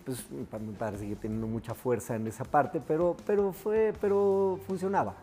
pues, 0.06 0.26
mi 0.32 0.74
padre 0.74 0.98
sigue 0.98 1.16
teniendo 1.16 1.48
mucha 1.48 1.74
fuerza 1.74 2.16
en 2.16 2.28
esa 2.28 2.44
parte, 2.44 2.82
pero, 2.86 3.16
pero, 3.26 3.52
fue, 3.54 3.94
pero 4.00 4.60
funcionaba. 4.68 5.16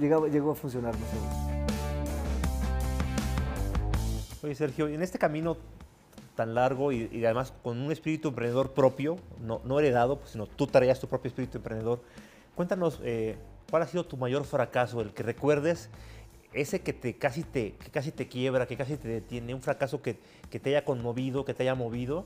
Llegó, 0.00 0.26
llegó 0.26 0.52
a 0.52 0.54
funcionar 0.54 0.94
más 0.98 1.10
o 1.12 1.20
menos. 1.20 1.58
Oye, 4.42 4.54
Sergio, 4.54 4.86
en 4.88 5.02
este 5.02 5.18
camino 5.18 5.56
tan 6.38 6.54
largo 6.54 6.92
y, 6.92 7.24
además 7.24 7.52
con 7.64 7.80
un 7.80 7.90
espíritu 7.90 8.28
emprendedor 8.28 8.70
propio, 8.70 9.16
no, 9.40 9.60
no 9.64 9.80
heredado, 9.80 10.20
pues, 10.20 10.30
sino 10.30 10.46
tú 10.46 10.68
traías 10.68 11.00
tu 11.00 11.08
propio 11.08 11.30
espíritu 11.30 11.58
emprendedor. 11.58 12.00
Cuéntanos, 12.54 13.00
eh, 13.02 13.36
¿cuál 13.68 13.82
ha 13.82 13.86
sido 13.88 14.06
tu 14.06 14.16
mayor 14.16 14.44
fracaso? 14.44 15.00
El 15.00 15.12
que 15.12 15.24
recuerdes, 15.24 15.90
ese 16.52 16.80
que, 16.80 16.92
te, 16.92 17.18
casi, 17.18 17.42
te, 17.42 17.72
que 17.72 17.90
casi 17.90 18.12
te 18.12 18.28
quiebra, 18.28 18.68
que 18.68 18.76
casi 18.76 18.96
te 18.96 19.08
detiene, 19.08 19.52
un 19.52 19.62
fracaso 19.62 20.00
que, 20.00 20.20
que 20.48 20.60
te 20.60 20.70
haya 20.70 20.84
conmovido, 20.84 21.44
que 21.44 21.54
te 21.54 21.64
haya 21.64 21.74
movido. 21.74 22.24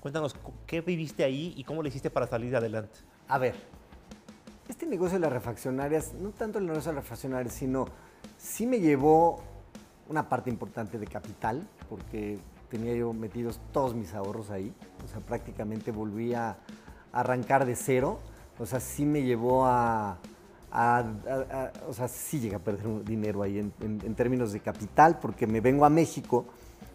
Cuéntanos, 0.00 0.34
¿qué 0.66 0.80
viviste 0.80 1.22
ahí 1.22 1.54
y 1.56 1.62
cómo 1.62 1.84
le 1.84 1.90
hiciste 1.90 2.10
para 2.10 2.26
salir 2.26 2.56
adelante? 2.56 2.98
A 3.28 3.38
ver, 3.38 3.54
este 4.68 4.86
negocio 4.86 5.18
de 5.18 5.20
las 5.20 5.32
refaccionarias, 5.32 6.14
no 6.14 6.30
tanto 6.30 6.58
el 6.58 6.66
negocio 6.66 6.90
de 6.90 6.96
las 6.96 7.04
refaccionarias, 7.04 7.54
sino 7.54 7.86
sí 8.36 8.66
me 8.66 8.80
llevó 8.80 9.40
una 10.08 10.28
parte 10.28 10.50
importante 10.50 10.98
de 10.98 11.06
capital, 11.06 11.64
porque 11.88 12.40
tenía 12.70 12.94
yo 12.94 13.12
metidos 13.12 13.60
todos 13.72 13.94
mis 13.94 14.14
ahorros 14.14 14.50
ahí, 14.50 14.72
o 15.04 15.08
sea, 15.08 15.20
prácticamente 15.20 15.90
volví 15.90 16.32
a 16.34 16.56
arrancar 17.12 17.66
de 17.66 17.74
cero, 17.74 18.20
o 18.58 18.64
sea, 18.64 18.80
sí 18.80 19.04
me 19.04 19.22
llevó 19.22 19.66
a, 19.66 20.18
o 21.88 21.92
sea, 21.92 22.06
sí 22.06 22.38
llegué 22.38 22.54
a 22.54 22.60
perder 22.60 23.04
dinero 23.04 23.42
ahí 23.42 23.58
en, 23.58 24.14
términos 24.14 24.52
de 24.52 24.60
capital, 24.60 25.18
porque 25.20 25.46
me 25.46 25.60
vengo 25.60 25.84
a 25.84 25.90
México, 25.90 26.46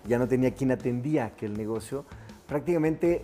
ya 0.08 0.18
no 0.18 0.28
tenía 0.28 0.54
quien 0.54 0.72
atendía 0.72 1.26
aquel 1.26 1.58
negocio, 1.58 2.06
prácticamente 2.48 3.24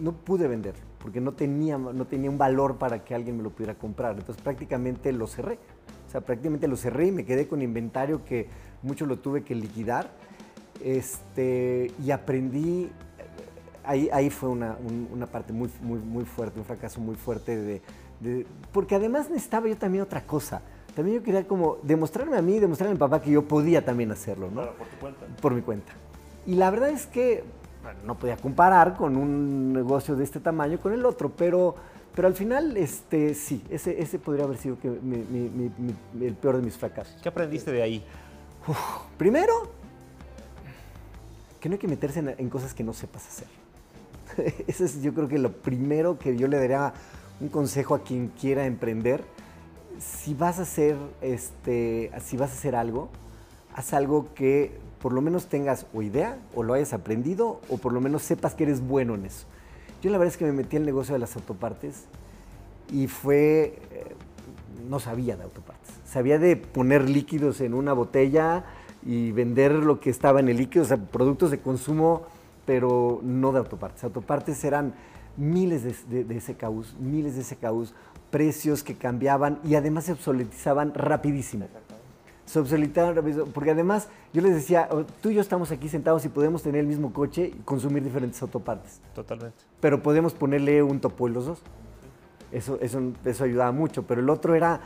no 0.00 0.12
pude 0.12 0.48
vender, 0.48 0.74
porque 1.00 1.20
no 1.20 1.32
tenía, 1.32 1.76
no 1.76 2.06
tenía 2.06 2.30
un 2.30 2.38
valor 2.38 2.78
para 2.78 3.04
que 3.04 3.14
alguien 3.14 3.36
me 3.36 3.42
lo 3.42 3.50
pudiera 3.50 3.74
comprar, 3.74 4.16
entonces 4.18 4.42
prácticamente 4.42 5.12
lo 5.12 5.26
cerré, 5.26 5.58
o 6.08 6.10
sea, 6.10 6.22
prácticamente 6.22 6.66
lo 6.66 6.76
cerré 6.76 7.08
y 7.08 7.12
me 7.12 7.26
quedé 7.26 7.46
con 7.46 7.60
inventario 7.60 8.24
que 8.24 8.48
mucho 8.82 9.04
lo 9.04 9.18
tuve 9.18 9.42
que 9.42 9.54
liquidar 9.54 10.10
este, 10.82 11.92
y 12.02 12.10
aprendí, 12.10 12.90
ahí, 13.84 14.08
ahí 14.12 14.30
fue 14.30 14.48
una, 14.48 14.76
parte 15.30 15.52
muy, 15.52 15.70
muy, 15.80 15.98
muy 15.98 16.24
fuerte, 16.24 16.58
un 16.58 16.64
fracaso 16.64 17.00
muy 17.00 17.16
fuerte, 17.16 17.56
de, 17.56 18.46
porque 18.72 18.94
además 18.94 19.28
necesitaba 19.28 19.68
yo 19.68 19.76
también 19.76 20.02
otra 20.02 20.22
cosa. 20.22 20.62
También 20.94 21.18
yo 21.18 21.22
quería 21.24 21.46
como 21.46 21.78
demostrarme 21.82 22.36
a 22.36 22.42
mí, 22.42 22.58
demostrarme 22.60 22.92
a 22.92 22.94
mi 22.94 22.98
papá 22.98 23.20
que 23.20 23.30
yo 23.30 23.42
podía 23.46 23.84
también 23.84 24.12
hacerlo, 24.12 24.48
¿no? 24.50 24.62
por 24.62 24.86
tu 24.86 24.96
cuenta. 25.00 25.26
Por 25.40 25.54
mi 25.54 25.62
cuenta. 25.62 25.92
Y 26.46 26.54
la 26.54 26.70
verdad 26.70 26.90
es 26.90 27.06
que 27.06 27.42
no 28.04 28.16
podía 28.16 28.36
comparar 28.36 28.96
con 28.96 29.16
un 29.16 29.72
negocio 29.72 30.14
de 30.16 30.24
este 30.24 30.40
tamaño 30.40 30.78
con 30.78 30.92
el 30.92 31.04
otro, 31.04 31.30
pero, 31.30 31.74
pero 32.14 32.28
al 32.28 32.34
final, 32.34 32.76
este, 32.76 33.34
sí, 33.34 33.62
ese, 33.70 34.00
ese 34.00 34.18
podría 34.18 34.44
haber 34.44 34.56
sido 34.56 34.78
que 34.78 34.88
el 34.88 36.34
peor 36.40 36.56
de 36.56 36.62
mis 36.62 36.76
fracasos. 36.76 37.16
¿Qué 37.22 37.28
aprendiste 37.28 37.72
de 37.72 37.82
ahí? 37.82 38.04
primero, 39.18 39.52
que 41.64 41.70
no 41.70 41.76
hay 41.76 41.78
que 41.78 41.88
meterse 41.88 42.18
en, 42.18 42.50
cosas 42.50 42.74
que 42.74 42.84
no 42.84 42.92
sepas 42.92 43.26
hacer. 43.26 43.48
Eso 44.66 44.84
es 44.84 45.00
yo 45.00 45.14
creo 45.14 45.28
que 45.28 45.38
lo 45.38 45.50
primero 45.50 46.18
que 46.18 46.36
yo 46.36 46.46
le 46.46 46.58
daría 46.58 46.92
un 47.40 47.48
consejo 47.48 47.94
a 47.94 48.02
quien 48.02 48.28
quiera 48.28 48.66
emprender. 48.66 49.24
Si 49.98 50.34
vas 50.34 50.58
a 50.58 50.62
hacer, 50.64 50.94
este, 51.22 52.10
si 52.22 52.36
vas 52.36 52.50
a 52.50 52.52
hacer 52.52 52.76
algo, 52.76 53.08
haz 53.74 53.94
algo 53.94 54.34
que 54.34 54.72
por 55.00 55.14
lo 55.14 55.22
menos 55.22 55.46
tengas 55.46 55.86
o 55.94 56.02
idea 56.02 56.36
o 56.54 56.62
lo 56.62 56.74
hayas 56.74 56.92
aprendido 56.92 57.62
o 57.70 57.78
por 57.78 57.94
lo 57.94 58.02
menos 58.02 58.20
sepas 58.20 58.54
que 58.54 58.64
eres 58.64 58.86
bueno 58.86 59.14
en 59.14 59.24
eso. 59.24 59.46
Yo 60.02 60.10
la 60.10 60.18
verdad 60.18 60.34
es 60.34 60.36
que 60.36 60.44
me 60.44 60.52
metí 60.52 60.76
en 60.76 60.82
el 60.82 60.86
negocio 60.86 61.14
de 61.14 61.18
las 61.18 61.34
autopartes 61.34 62.04
y 62.92 63.06
fue, 63.06 63.78
eh, 63.90 64.14
no 64.86 65.00
sabía 65.00 65.34
de 65.38 65.44
autopartes. 65.44 65.94
Sabía 66.04 66.38
de 66.38 66.56
poner 66.56 67.08
líquidos 67.08 67.62
en 67.62 67.72
una 67.72 67.94
botella, 67.94 68.66
y 69.04 69.32
vender 69.32 69.72
lo 69.72 70.00
que 70.00 70.10
estaba 70.10 70.40
en 70.40 70.48
el 70.48 70.56
líquido, 70.56 70.84
o 70.84 70.88
sea, 70.88 70.96
productos 70.96 71.50
de 71.50 71.60
consumo, 71.60 72.22
pero 72.64 73.20
no 73.22 73.52
de 73.52 73.58
autopartes. 73.58 74.04
Autopartes 74.04 74.64
eran 74.64 74.94
miles 75.36 76.08
de, 76.08 76.24
de, 76.24 76.40
SKUs, 76.40 76.96
miles 76.98 77.36
de 77.36 77.44
SKUs, 77.44 77.94
precios 78.30 78.82
que 78.82 78.94
cambiaban 78.94 79.58
y 79.64 79.74
además 79.74 80.04
se 80.04 80.12
obsoletizaban 80.12 80.94
rapidísimo. 80.94 81.66
Se 82.46 82.58
obsoletaban 82.58 83.14
rapidísimo, 83.14 83.46
porque 83.46 83.70
además 83.72 84.08
yo 84.32 84.42
les 84.42 84.54
decía, 84.54 84.88
oh, 84.90 85.04
tú 85.20 85.30
y 85.30 85.34
yo 85.34 85.40
estamos 85.40 85.70
aquí 85.70 85.88
sentados 85.88 86.24
y 86.24 86.28
podemos 86.28 86.62
tener 86.62 86.80
el 86.80 86.86
mismo 86.86 87.12
coche 87.12 87.52
y 87.54 87.58
consumir 87.60 88.02
diferentes 88.02 88.40
autopartes. 88.42 89.00
Totalmente. 89.14 89.56
Pero 89.80 90.02
podemos 90.02 90.34
ponerle 90.34 90.82
un 90.82 91.00
topo 91.00 91.26
en 91.28 91.34
los 91.34 91.46
dos. 91.46 91.62
Eso, 92.52 92.78
eso, 92.80 93.12
eso 93.24 93.44
ayudaba 93.44 93.72
mucho, 93.72 94.04
pero 94.04 94.20
el 94.20 94.30
otro 94.30 94.54
era 94.54 94.80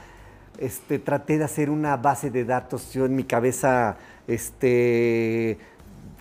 este, 0.59 0.99
traté 0.99 1.39
de 1.39 1.45
hacer 1.45 1.71
una 1.71 1.97
base 1.97 2.31
de 2.31 2.45
datos. 2.45 2.93
Yo 2.93 3.07
en 3.07 3.17
mi 3.17 3.25
cabeza, 3.25 3.97
este, 4.27 5.59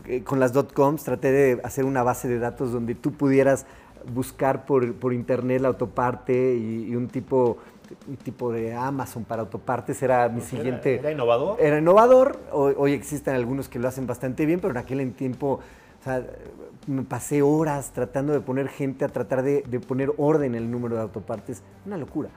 eh, 0.06 0.24
con 0.24 0.40
las 0.40 0.52
.coms, 0.52 1.04
traté 1.04 1.32
de 1.32 1.62
hacer 1.64 1.86
una 1.86 2.04
base 2.04 2.28
de 2.28 2.40
datos 2.40 2.72
donde 2.72 2.96
tú 2.96 3.14
pudieras 3.14 3.66
buscar 4.14 4.66
por, 4.66 4.94
por 4.96 5.14
internet 5.14 5.62
la 5.62 5.70
autoparte 5.70 6.56
y, 6.56 6.86
y 6.90 6.96
un 6.96 7.08
tipo 7.08 7.58
un 8.08 8.18
tipo 8.18 8.52
de 8.52 8.74
Amazon 8.74 9.24
para 9.24 9.44
autopartes 9.44 10.02
era 10.04 10.28
mi 10.28 10.42
siguiente... 10.42 10.96
¿Era, 10.96 11.12
innovador? 11.12 11.58
Era 11.60 11.78
innovador. 11.78 12.38
Hoy, 12.52 12.74
hoy, 12.78 12.94
existen 12.94 13.36
algunos 13.36 13.70
que 13.70 13.80
lo 13.80 13.88
hacen 13.88 14.06
bastante 14.08 14.46
bien, 14.46 14.60
pero 14.60 14.72
en 14.72 14.78
aquel 14.78 15.14
tiempo 15.14 15.62
o 16.00 16.04
sea, 16.04 16.26
me 16.86 17.04
pasé 17.04 17.42
horas 17.42 17.92
tratando 17.94 18.34
de 18.34 18.42
poner 18.42 18.68
gente 18.68 19.06
a 19.06 19.08
tratar 19.08 19.42
de, 19.42 19.64
de, 19.64 19.80
poner 19.80 20.12
orden 20.18 20.56
en 20.56 20.64
el 20.64 20.72
número 20.72 20.96
de 20.96 21.02
autopartes. 21.02 21.64
Una 21.86 21.98
locura. 21.98 22.30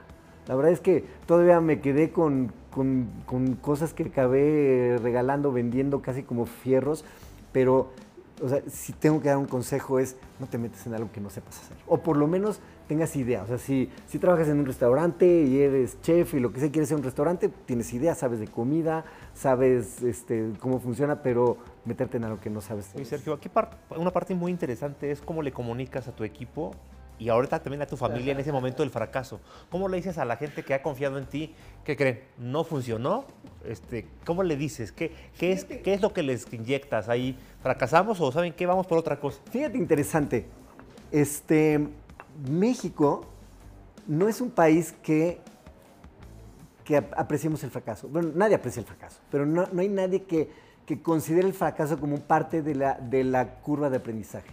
La 0.47 0.55
verdad 0.55 0.71
es 0.71 0.79
que 0.79 1.05
todavía 1.25 1.61
me 1.61 1.79
quedé 1.79 2.11
con, 2.11 2.51
con, 2.71 3.07
con 3.25 3.55
cosas 3.55 3.93
que 3.93 4.03
acabé 4.03 4.97
regalando, 5.01 5.51
vendiendo 5.51 6.01
casi 6.01 6.23
como 6.23 6.45
fierros, 6.45 7.05
pero 7.51 7.89
o 8.41 8.49
sea, 8.49 8.61
si 8.67 8.93
tengo 8.93 9.21
que 9.21 9.29
dar 9.29 9.37
un 9.37 9.45
consejo 9.45 9.99
es 9.99 10.15
no 10.39 10.47
te 10.47 10.57
metes 10.57 10.85
en 10.87 10.93
algo 10.93 11.11
que 11.11 11.21
no 11.21 11.29
sepas 11.29 11.59
hacer. 11.59 11.77
O 11.85 11.99
por 11.99 12.17
lo 12.17 12.27
menos 12.27 12.59
tengas 12.87 13.15
idea. 13.15 13.43
O 13.43 13.47
sea, 13.47 13.57
si, 13.57 13.89
si 14.07 14.19
trabajas 14.19 14.47
en 14.49 14.59
un 14.59 14.65
restaurante 14.65 15.43
y 15.43 15.59
eres 15.59 16.01
chef 16.01 16.33
y 16.33 16.39
lo 16.39 16.51
que 16.51 16.59
sea, 16.59 16.71
quieres 16.71 16.89
ser 16.89 16.97
un 16.97 17.03
restaurante, 17.03 17.49
tienes 17.65 17.93
idea, 17.93 18.15
sabes 18.15 18.39
de 18.39 18.47
comida, 18.47 19.05
sabes 19.33 20.01
este, 20.01 20.51
cómo 20.59 20.79
funciona, 20.79 21.21
pero 21.21 21.57
meterte 21.85 22.17
en 22.17 22.23
algo 22.25 22.39
que 22.39 22.49
no 22.49 22.61
sabes. 22.61 22.89
Y 22.99 23.05
Sergio, 23.05 23.33
aquí 23.33 23.49
una 23.95 24.11
parte 24.11 24.33
muy 24.33 24.51
interesante 24.51 25.11
es 25.11 25.21
cómo 25.21 25.41
le 25.43 25.51
comunicas 25.51 26.07
a 26.07 26.15
tu 26.15 26.23
equipo 26.23 26.71
y 27.21 27.29
ahorita 27.29 27.61
también 27.61 27.83
a 27.83 27.85
tu 27.85 27.97
familia 27.97 28.31
en 28.31 28.39
ese 28.39 28.51
momento 28.51 28.81
del 28.81 28.89
fracaso. 28.89 29.39
¿Cómo 29.69 29.87
le 29.87 29.97
dices 29.97 30.17
a 30.17 30.25
la 30.25 30.37
gente 30.37 30.63
que 30.63 30.73
ha 30.73 30.81
confiado 30.81 31.19
en 31.19 31.27
ti, 31.27 31.53
que 31.85 31.95
creen, 31.95 32.23
no 32.39 32.63
funcionó? 32.63 33.25
Este, 33.63 34.07
¿Cómo 34.25 34.41
le 34.41 34.57
dices? 34.57 34.91
¿Qué, 34.91 35.13
qué, 35.37 35.51
es, 35.51 35.65
¿Qué 35.65 35.93
es 35.93 36.01
lo 36.01 36.13
que 36.13 36.23
les 36.23 36.51
inyectas 36.51 37.09
ahí? 37.09 37.37
¿Fracasamos 37.61 38.19
o 38.19 38.31
saben 38.31 38.53
qué? 38.53 38.65
Vamos 38.65 38.87
por 38.87 38.97
otra 38.97 39.19
cosa. 39.19 39.39
Fíjate, 39.51 39.77
interesante. 39.77 40.47
Este, 41.11 41.89
México 42.49 43.23
no 44.07 44.27
es 44.27 44.41
un 44.41 44.49
país 44.49 44.91
que, 45.03 45.37
que 46.83 46.97
apreciemos 46.97 47.63
el 47.63 47.69
fracaso. 47.69 48.07
Bueno, 48.07 48.31
nadie 48.33 48.55
aprecia 48.55 48.79
el 48.79 48.87
fracaso, 48.87 49.19
pero 49.29 49.45
no, 49.45 49.67
no 49.71 49.81
hay 49.81 49.89
nadie 49.89 50.23
que, 50.23 50.49
que, 50.87 51.03
considere 51.03 51.45
el 51.45 51.53
fracaso 51.53 51.99
como 51.99 52.17
parte 52.17 52.63
de 52.63 52.73
la, 52.73 52.95
de 52.95 53.23
la 53.23 53.57
curva 53.61 53.91
de 53.91 53.97
aprendizaje. 53.97 54.49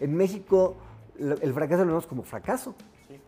En 0.00 0.16
México 0.16 0.76
el 1.18 1.52
fracaso 1.52 1.84
lo 1.84 1.88
vemos 1.88 2.06
como 2.06 2.22
fracaso. 2.22 2.74
Sí. 3.08 3.20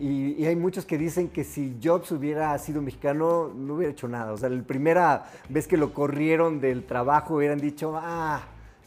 Y, 0.00 0.42
y, 0.42 0.46
hay 0.46 0.56
muchos 0.56 0.86
que 0.86 0.96
dicen 0.96 1.28
que 1.28 1.44
si 1.44 1.78
Jobs 1.82 2.10
hubiera 2.12 2.56
sido 2.58 2.80
mexicano, 2.80 3.52
no 3.54 3.74
hubiera 3.74 3.92
hecho 3.92 4.08
nada. 4.08 4.32
O 4.32 4.36
sea, 4.38 4.48
la 4.48 4.62
primera 4.62 5.26
vez 5.48 5.68
que 5.68 5.76
lo 5.76 5.92
corrieron 5.92 6.60
del 6.60 6.84
trabajo 6.84 7.34
hubieran 7.36 7.58
dicho, 7.58 7.92
ah, 7.96 8.40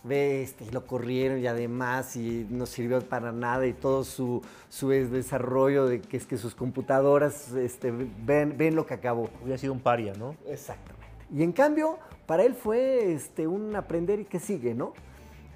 ve, 0.04 0.44
este, 0.44 0.70
lo 0.72 0.86
corrieron 0.86 1.40
y 1.40 1.48
además 1.48 2.16
y 2.16 2.46
no 2.50 2.66
sirvió 2.66 3.00
para 3.02 3.32
nada 3.32 3.66
y 3.66 3.74
todo 3.74 4.04
su, 4.04 4.42
su 4.70 4.90
desarrollo 4.90 5.86
de 5.86 6.02
que 6.02 6.18
es 6.18 6.26
que 6.26 6.38
sus 6.38 6.56
computadoras 6.56 7.52
este, 7.54 7.92
ven, 7.92 8.58
ven 8.58 8.76
lo 8.76 8.86
que 8.86 8.96
acabó. 8.96 9.30
Hubiera 9.42 9.58
sido 9.58 9.74
un 9.74 9.80
paria, 9.80 10.14
¿no? 10.18 10.36
Exactamente. 10.48 11.04
Y 11.32 11.44
en 11.44 11.52
cambio, 11.52 11.98
para 12.26 12.44
él 12.44 12.54
fue 12.54 13.14
este, 13.14 13.48
un 13.48 13.76
aprender 13.76 14.20
y 14.20 14.26
que 14.26 14.40
sigue, 14.40 14.74
¿no? 14.74 14.94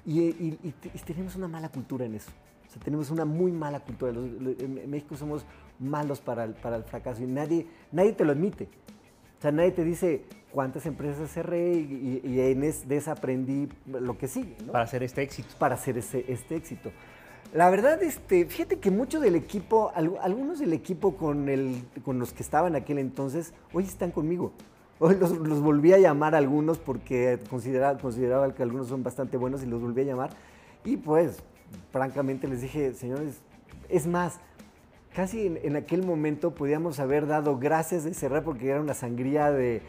Y, 0.06 0.20
y, 0.20 0.58
y, 0.62 0.74
y 0.94 0.98
tenemos 1.00 1.36
una 1.36 1.48
mala 1.48 1.68
cultura 1.68 2.06
en 2.06 2.14
eso. 2.14 2.30
O 2.68 2.70
sea, 2.70 2.82
tenemos 2.82 3.10
una 3.10 3.24
muy 3.24 3.50
mala 3.50 3.80
cultura. 3.80 4.12
Los, 4.12 4.60
en 4.60 4.90
México 4.90 5.16
somos 5.16 5.44
malos 5.78 6.20
para 6.20 6.44
el, 6.44 6.54
para 6.54 6.76
el 6.76 6.84
fracaso 6.84 7.22
y 7.22 7.26
nadie, 7.26 7.66
nadie 7.90 8.12
te 8.12 8.24
lo 8.24 8.32
admite. 8.32 8.68
O 9.38 9.42
sea, 9.42 9.52
nadie 9.52 9.70
te 9.70 9.84
dice 9.84 10.24
cuántas 10.52 10.84
empresas 10.84 11.30
cerré 11.30 11.74
y, 11.74 12.20
y, 12.24 12.28
y 12.28 12.40
en 12.40 12.64
es, 12.64 12.86
de 12.88 12.96
esa 12.96 13.12
aprendí 13.12 13.68
lo 13.86 14.18
que 14.18 14.28
sigue. 14.28 14.56
¿no? 14.66 14.72
Para 14.72 14.84
hacer 14.84 15.02
este 15.02 15.22
éxito. 15.22 15.48
Para 15.58 15.76
hacer 15.76 15.96
ese, 15.96 16.24
este 16.28 16.56
éxito. 16.56 16.90
La 17.54 17.70
verdad, 17.70 18.02
este, 18.02 18.44
fíjate 18.44 18.78
que 18.78 18.90
mucho 18.90 19.20
del 19.20 19.34
equipo, 19.34 19.90
algunos 19.94 20.58
del 20.58 20.74
equipo 20.74 21.16
con, 21.16 21.48
el, 21.48 21.82
con 22.04 22.18
los 22.18 22.34
que 22.34 22.42
estaban 22.42 22.76
aquel 22.76 22.98
entonces, 22.98 23.54
hoy 23.72 23.84
están 23.84 24.10
conmigo. 24.10 24.52
Hoy 24.98 25.16
los, 25.16 25.30
los 25.30 25.62
volví 25.62 25.94
a 25.94 25.98
llamar 25.98 26.34
a 26.34 26.38
algunos 26.38 26.78
porque 26.78 27.38
consideraba, 27.48 27.96
consideraba 27.98 28.54
que 28.54 28.62
algunos 28.62 28.88
son 28.88 29.02
bastante 29.02 29.38
buenos 29.38 29.62
y 29.62 29.66
los 29.66 29.80
volví 29.80 30.02
a 30.02 30.04
llamar. 30.04 30.30
Y 30.84 30.98
pues, 30.98 31.38
francamente 31.90 32.48
les 32.48 32.60
dije, 32.60 32.94
señores, 32.94 33.40
es 33.88 34.06
más, 34.06 34.38
casi 35.14 35.46
en, 35.46 35.76
aquel 35.76 36.04
momento 36.04 36.54
podíamos 36.54 37.00
haber 37.00 37.26
dado 37.26 37.58
gracias 37.58 38.04
de 38.04 38.14
cerrar 38.14 38.44
porque 38.44 38.68
era 38.68 38.80
una 38.80 38.94
sangría 38.94 39.50
de, 39.50 39.82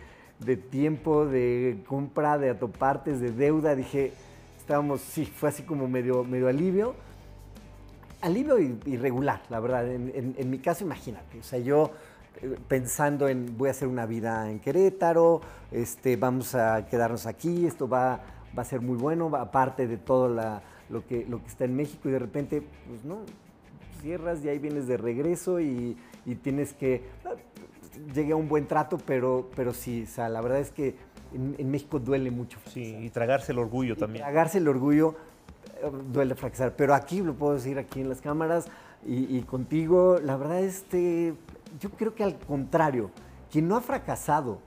tiempo, 0.72 1.26
de 1.26 1.84
compra, 1.88 2.38
de 2.38 2.50
autopartes, 2.50 3.20
de 3.20 3.32
deuda. 3.32 3.76
Dije, 3.76 4.14
estábamos, 4.58 5.02
sí, 5.02 5.26
fue 5.26 5.50
así 5.50 5.64
como 5.64 5.88
medio, 5.88 6.24
medio 6.24 6.48
alivio. 6.48 6.96
Alivio 8.22 8.60
irregular, 8.60 9.42
la 9.50 9.60
verdad. 9.60 9.88
En, 9.90 10.50
mi 10.50 10.60
caso, 10.60 10.84
imagínate. 10.84 11.40
O 11.40 11.44
sea, 11.44 11.60
yo 11.60 11.92
eh, 12.42 12.58
pensando 12.68 13.28
en 13.28 13.58
voy 13.58 13.70
a 13.70 13.72
hacer 13.72 13.88
una 13.88 14.06
vida 14.06 14.50
en 14.50 14.60
Querétaro, 14.60 15.42
este, 15.72 16.16
vamos 16.16 16.56
a 16.56 16.86
quedarnos 16.88 17.26
aquí, 17.26 17.66
esto 17.66 17.88
va, 17.88 18.20
va 18.58 18.62
a 18.62 18.66
ser 18.66 18.82
muy 18.82 18.98
bueno, 18.98 19.34
aparte 19.36 19.88
de 19.88 19.98
todo 19.98 20.28
la, 20.28 20.62
lo, 20.90 21.06
que, 21.06 21.26
lo 21.28 21.42
que 21.42 21.48
está 21.48 21.66
en 21.66 21.76
México 21.76 22.10
y 22.10 22.12
de 22.12 22.20
repente, 22.20 22.64
pues 22.88 23.04
no, 23.06 23.20
cierras 24.02 24.44
y 24.44 24.50
ahí 24.50 24.60
vienes 24.60 24.88
de 24.88 24.98
regreso 24.98 25.60
y, 25.60 25.98
y 26.26 26.36
tienes 26.36 26.74
que, 26.74 27.04
llegué 28.14 28.34
a 28.34 28.36
un 28.36 28.48
buen 28.48 28.68
trato, 28.68 28.98
pero, 29.06 29.50
pero 29.56 29.74
sí, 29.74 30.04
o 30.04 30.08
sea, 30.08 30.30
la 30.30 30.42
verdad 30.42 30.60
es 30.60 30.72
que 30.72 30.96
en, 31.34 31.56
en 31.58 31.72
México 31.72 32.00
duele 32.00 32.32
mucho. 32.32 32.60
Sí, 32.66 32.96
y 33.00 33.10
tragarse 33.10 33.52
el 33.52 33.60
orgullo 33.60 33.94
y 33.94 33.98
también. 33.98 34.24
Tragarse 34.24 34.58
el 34.58 34.68
orgullo 34.68 35.16
eh, 35.82 35.92
duele 36.12 36.36
fracasar, 36.36 36.76
pero 36.76 36.94
aquí 36.94 37.22
lo 37.22 37.34
puedo 37.34 37.54
decir 37.54 37.78
aquí 37.78 38.02
en 38.02 38.10
las 38.10 38.22
cámaras 38.22 38.68
y, 39.06 39.38
y 39.38 39.42
contigo, 39.44 40.20
la 40.24 40.38
verdad 40.38 40.60
este, 40.62 41.34
yo 41.80 41.90
creo 41.92 42.16
que 42.16 42.24
al 42.24 42.38
contrario, 42.38 43.12
quien 43.52 43.68
no 43.68 43.76
ha 43.76 43.82
fracasado 43.82 44.60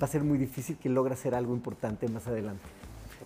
va 0.00 0.06
a 0.06 0.08
ser 0.08 0.22
muy 0.22 0.38
difícil 0.38 0.76
que 0.76 0.88
logre 0.88 1.14
hacer 1.14 1.34
algo 1.34 1.54
importante 1.54 2.08
más 2.08 2.26
adelante. 2.26 2.62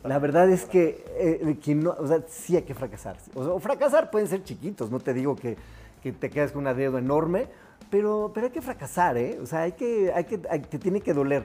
La 0.02 0.18
verdad 0.18 0.50
es 0.50 0.64
que, 0.64 1.04
eh, 1.16 1.56
que 1.62 1.74
no, 1.74 1.90
o 1.98 2.06
sea, 2.06 2.22
sí 2.28 2.56
hay 2.56 2.62
que 2.62 2.74
fracasar. 2.74 3.16
O, 3.34 3.44
sea, 3.44 3.60
fracasar 3.60 4.10
pueden 4.10 4.28
ser 4.28 4.42
chiquitos, 4.42 4.90
no 4.90 5.00
te 5.00 5.14
digo 5.14 5.36
que, 5.36 5.56
que 6.02 6.12
te 6.12 6.28
quedas 6.28 6.52
con 6.52 6.62
una 6.62 6.74
deuda 6.74 6.98
enorme, 6.98 7.46
pero, 7.90 8.30
pero 8.34 8.46
hay 8.46 8.52
que 8.52 8.60
fracasar, 8.60 9.16
¿eh? 9.16 9.38
O 9.40 9.46
sea, 9.46 9.62
hay 9.62 9.72
que, 9.72 10.12
hay 10.12 10.24
que, 10.24 10.40
hay, 10.50 10.60
te 10.60 10.78
tiene 10.78 11.00
que 11.00 11.14
doler. 11.14 11.44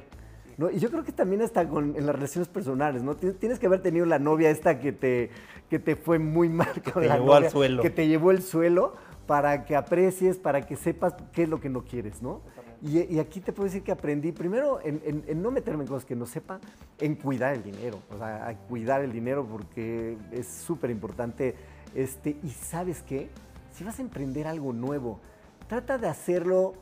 ¿no? 0.57 0.69
Y 0.69 0.79
yo 0.79 0.89
creo 0.91 1.05
que 1.05 1.13
también 1.13 1.41
hasta 1.41 1.67
con, 1.69 1.95
en 1.95 2.05
las 2.05 2.13
relaciones 2.13 2.49
personales, 2.49 3.01
¿no? 3.01 3.15
Tienes 3.15 3.59
que 3.59 3.67
haber 3.67 3.81
tenido 3.81 4.05
la 4.05 4.19
novia 4.19 4.49
esta 4.49 4.79
que 4.79 4.91
te, 4.91 5.29
que 5.69 5.79
te 5.79 5.95
fue 5.95 6.19
muy 6.19 6.49
mal 6.49 6.81
Que 6.83 6.91
con 6.91 7.03
te 7.03 7.07
la 7.07 7.15
llevó 7.15 7.27
novia, 7.27 7.47
al 7.47 7.51
suelo. 7.51 7.81
que 7.81 7.89
te 7.89 8.07
llevó 8.07 8.31
el 8.31 8.41
suelo 8.41 8.93
para 9.25 9.63
que 9.63 9.75
aprecies, 9.77 10.37
para 10.37 10.65
que 10.65 10.75
sepas 10.75 11.13
qué 11.31 11.43
es 11.43 11.49
lo 11.49 11.61
que 11.61 11.69
no 11.69 11.83
quieres, 11.83 12.21
¿no? 12.21 12.41
Y, 12.81 13.15
y, 13.15 13.19
aquí 13.19 13.41
te 13.41 13.51
puedo 13.51 13.65
decir 13.65 13.83
que 13.83 13.91
aprendí, 13.91 14.31
primero, 14.31 14.79
en, 14.81 15.01
en, 15.03 15.23
en, 15.27 15.41
no 15.41 15.51
meterme 15.51 15.83
en 15.83 15.89
cosas 15.89 16.05
que 16.05 16.15
no 16.15 16.25
sepa, 16.25 16.61
en 16.99 17.15
cuidar 17.15 17.53
el 17.53 17.61
dinero, 17.61 17.99
o 18.09 18.17
sea, 18.17 18.47
a 18.47 18.55
cuidar 18.55 19.01
el 19.01 19.11
dinero 19.11 19.45
porque 19.45 20.17
es 20.31 20.47
súper 20.47 20.89
importante. 20.89 21.55
Este, 21.93 22.37
y 22.41 22.49
sabes 22.49 23.01
qué, 23.01 23.29
si 23.73 23.83
vas 23.83 23.99
a 23.99 24.01
emprender 24.01 24.47
algo 24.47 24.71
nuevo, 24.71 25.19
trata 25.67 25.97
de 25.97 26.07
hacerlo 26.07 26.73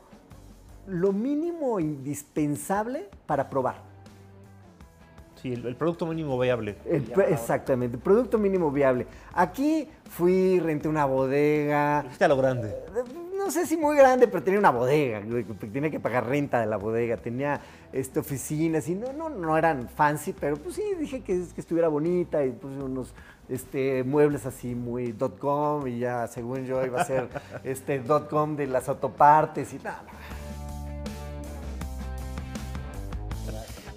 lo 0.86 1.12
mínimo 1.12 1.80
indispensable 1.80 3.08
para 3.26 3.50
probar. 3.50 3.76
Sí, 5.42 5.52
el, 5.52 5.66
el, 5.66 5.76
producto 5.76 6.06
mínimo 6.06 6.38
viable. 6.38 6.76
El, 6.84 7.12
exactamente, 7.28 7.96
el 7.96 8.02
producto 8.02 8.38
mínimo 8.38 8.70
viable. 8.70 9.06
Aquí 9.32 9.88
fui, 10.04 10.58
renté 10.58 10.88
una 10.88 11.04
bodega. 11.04 12.02
Fuiste 12.06 12.24
a 12.24 12.28
lo 12.28 12.36
grande. 12.36 12.74
No 13.48 13.52
sé 13.52 13.64
si 13.64 13.78
muy 13.78 13.96
grande, 13.96 14.28
pero 14.28 14.42
tenía 14.42 14.60
una 14.60 14.68
bodega. 14.68 15.22
Tenía 15.72 15.90
que 15.90 15.98
pagar 15.98 16.26
renta 16.26 16.60
de 16.60 16.66
la 16.66 16.76
bodega, 16.76 17.16
tenía 17.16 17.62
este, 17.94 18.20
oficinas 18.20 18.86
y 18.90 18.94
no, 18.94 19.14
no, 19.14 19.30
no 19.30 19.56
eran 19.56 19.88
fancy, 19.88 20.34
pero 20.38 20.58
pues 20.58 20.74
sí, 20.74 20.82
dije 21.00 21.22
que, 21.22 21.46
que 21.54 21.60
estuviera 21.62 21.88
bonita 21.88 22.44
y 22.44 22.50
puse 22.50 22.76
unos 22.76 23.14
este, 23.48 24.04
muebles 24.04 24.44
así 24.44 24.74
muy 24.74 25.12
dot 25.12 25.38
com 25.38 25.88
y 25.88 25.98
ya 25.98 26.26
según 26.26 26.66
yo 26.66 26.84
iba 26.84 27.00
a 27.00 27.06
ser 27.06 27.30
este 27.64 28.00
dot 28.00 28.28
com 28.28 28.54
de 28.54 28.66
las 28.66 28.86
autopartes 28.90 29.72
y 29.72 29.78
nada. 29.78 30.02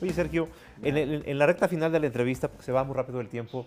Oye, 0.02 0.14
Sergio, 0.14 0.48
en, 0.82 1.38
la 1.38 1.46
recta 1.46 1.68
final 1.68 1.92
de 1.92 2.00
la 2.00 2.08
entrevista, 2.08 2.48
porque 2.48 2.64
se 2.64 2.72
va 2.72 2.86
muy 2.86 2.96
rápido 2.96 3.20
el 3.20 3.28
tiempo, 3.28 3.66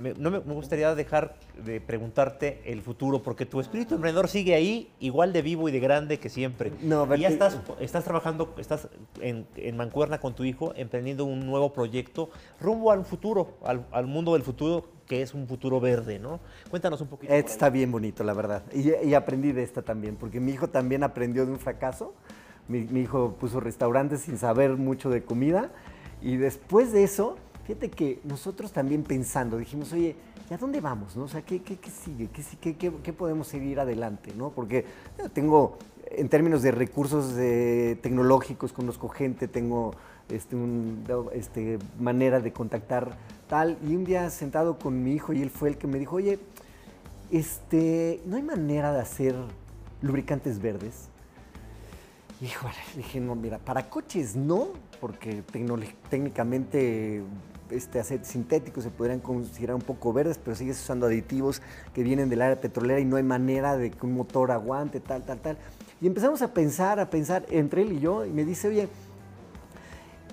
me, 0.00 0.14
no 0.14 0.30
me, 0.30 0.40
me, 0.40 0.54
gustaría 0.54 0.94
dejar 0.94 1.36
de 1.64 1.80
preguntarte 1.80 2.60
el 2.64 2.82
futuro, 2.82 3.22
porque 3.22 3.46
tu 3.46 3.60
espíritu 3.60 3.94
emprendedor 3.94 4.28
sigue 4.28 4.54
ahí, 4.54 4.90
igual 5.00 5.32
de 5.32 5.42
vivo 5.42 5.68
y 5.68 5.72
de 5.72 5.80
grande 5.80 6.18
que 6.18 6.28
siempre. 6.28 6.72
No, 6.82 7.14
y 7.14 7.20
ya 7.20 7.28
estás, 7.28 7.58
estás 7.80 8.04
trabajando, 8.04 8.54
estás 8.58 8.88
en, 9.20 9.46
en, 9.56 9.76
Mancuerna 9.76 10.18
con 10.18 10.34
tu 10.34 10.44
hijo, 10.44 10.72
emprendiendo 10.76 11.24
un 11.24 11.46
nuevo 11.46 11.72
proyecto 11.72 12.30
rumbo 12.60 12.90
al 12.90 13.04
futuro, 13.04 13.58
al, 13.64 13.86
al 13.92 14.06
mundo 14.06 14.34
del 14.34 14.42
futuro, 14.42 14.84
que 15.06 15.22
es 15.22 15.34
un 15.34 15.46
futuro 15.46 15.80
verde, 15.80 16.18
¿no? 16.18 16.40
Cuéntanos 16.70 17.00
un 17.00 17.08
poquito. 17.08 17.32
Está 17.32 17.70
bien 17.70 17.90
bonito, 17.90 18.24
la 18.24 18.34
verdad. 18.34 18.62
Y, 18.72 19.06
y, 19.06 19.14
aprendí 19.14 19.52
de 19.52 19.62
esta 19.62 19.82
también, 19.82 20.16
porque 20.16 20.40
mi 20.40 20.52
hijo 20.52 20.68
también 20.68 21.02
aprendió 21.02 21.46
de 21.46 21.52
un 21.52 21.58
fracaso. 21.58 22.14
Mi, 22.68 22.80
mi 22.82 23.00
hijo 23.00 23.36
puso 23.40 23.60
restaurantes 23.60 24.20
sin 24.22 24.36
saber 24.36 24.76
mucho 24.76 25.10
de 25.10 25.22
comida. 25.24 25.70
Y 26.20 26.36
después 26.36 26.92
de 26.92 27.04
eso, 27.04 27.36
Fíjate 27.68 27.90
que 27.90 28.18
nosotros 28.24 28.72
también 28.72 29.02
pensando, 29.02 29.58
dijimos, 29.58 29.92
oye, 29.92 30.16
¿y 30.50 30.54
a 30.54 30.56
dónde 30.56 30.80
vamos? 30.80 31.14
No? 31.16 31.24
O 31.24 31.28
sea, 31.28 31.42
¿qué, 31.42 31.60
sigue? 32.02 32.30
¿Qué, 32.62 32.74
qué, 32.74 32.92
qué, 33.02 33.12
podemos 33.12 33.46
seguir 33.46 33.78
adelante? 33.78 34.32
¿no? 34.34 34.48
Porque 34.48 34.86
tengo, 35.34 35.76
en 36.06 36.30
términos 36.30 36.62
de 36.62 36.70
recursos 36.70 37.34
tecnológicos, 38.00 38.72
conozco 38.72 39.10
gente, 39.10 39.48
tengo 39.48 39.92
este, 40.30 40.56
este, 41.34 41.78
manera 42.00 42.40
de 42.40 42.54
contactar 42.54 43.18
tal. 43.50 43.76
Y 43.86 43.94
un 43.94 44.04
día 44.04 44.30
sentado 44.30 44.78
con 44.78 45.04
mi 45.04 45.12
hijo 45.12 45.34
y 45.34 45.42
él 45.42 45.50
fue 45.50 45.68
el 45.68 45.76
que 45.76 45.86
me 45.86 45.98
dijo, 45.98 46.16
oye, 46.16 46.38
este, 47.30 48.22
¿no 48.24 48.36
hay 48.36 48.42
manera 48.42 48.94
de 48.94 49.00
hacer 49.00 49.34
lubricantes 50.00 50.58
verdes? 50.58 51.10
Híjole, 52.40 52.76
dije, 52.96 53.20
no, 53.20 53.34
mira, 53.34 53.58
para 53.58 53.90
coches 53.90 54.36
no, 54.36 54.68
porque 55.00 55.42
técnicamente 56.08 57.24
este 57.70 58.00
aceite 58.00 58.24
sintético 58.24 58.80
se 58.80 58.90
podrían 58.90 59.20
considerar 59.20 59.76
un 59.76 59.82
poco 59.82 60.12
verdes, 60.12 60.38
pero 60.42 60.56
sigues 60.56 60.80
usando 60.80 61.06
aditivos 61.06 61.62
que 61.94 62.02
vienen 62.02 62.28
del 62.28 62.42
área 62.42 62.60
petrolera 62.60 63.00
y 63.00 63.04
no 63.04 63.16
hay 63.16 63.22
manera 63.22 63.76
de 63.76 63.90
que 63.90 64.06
un 64.06 64.14
motor 64.14 64.50
aguante, 64.50 65.00
tal, 65.00 65.24
tal, 65.24 65.38
tal. 65.40 65.58
Y 66.00 66.06
empezamos 66.06 66.42
a 66.42 66.52
pensar, 66.52 67.00
a 67.00 67.10
pensar 67.10 67.44
entre 67.50 67.82
él 67.82 67.92
y 67.92 68.00
yo, 68.00 68.24
y 68.24 68.30
me 68.30 68.44
dice, 68.44 68.68
oye, 68.68 68.88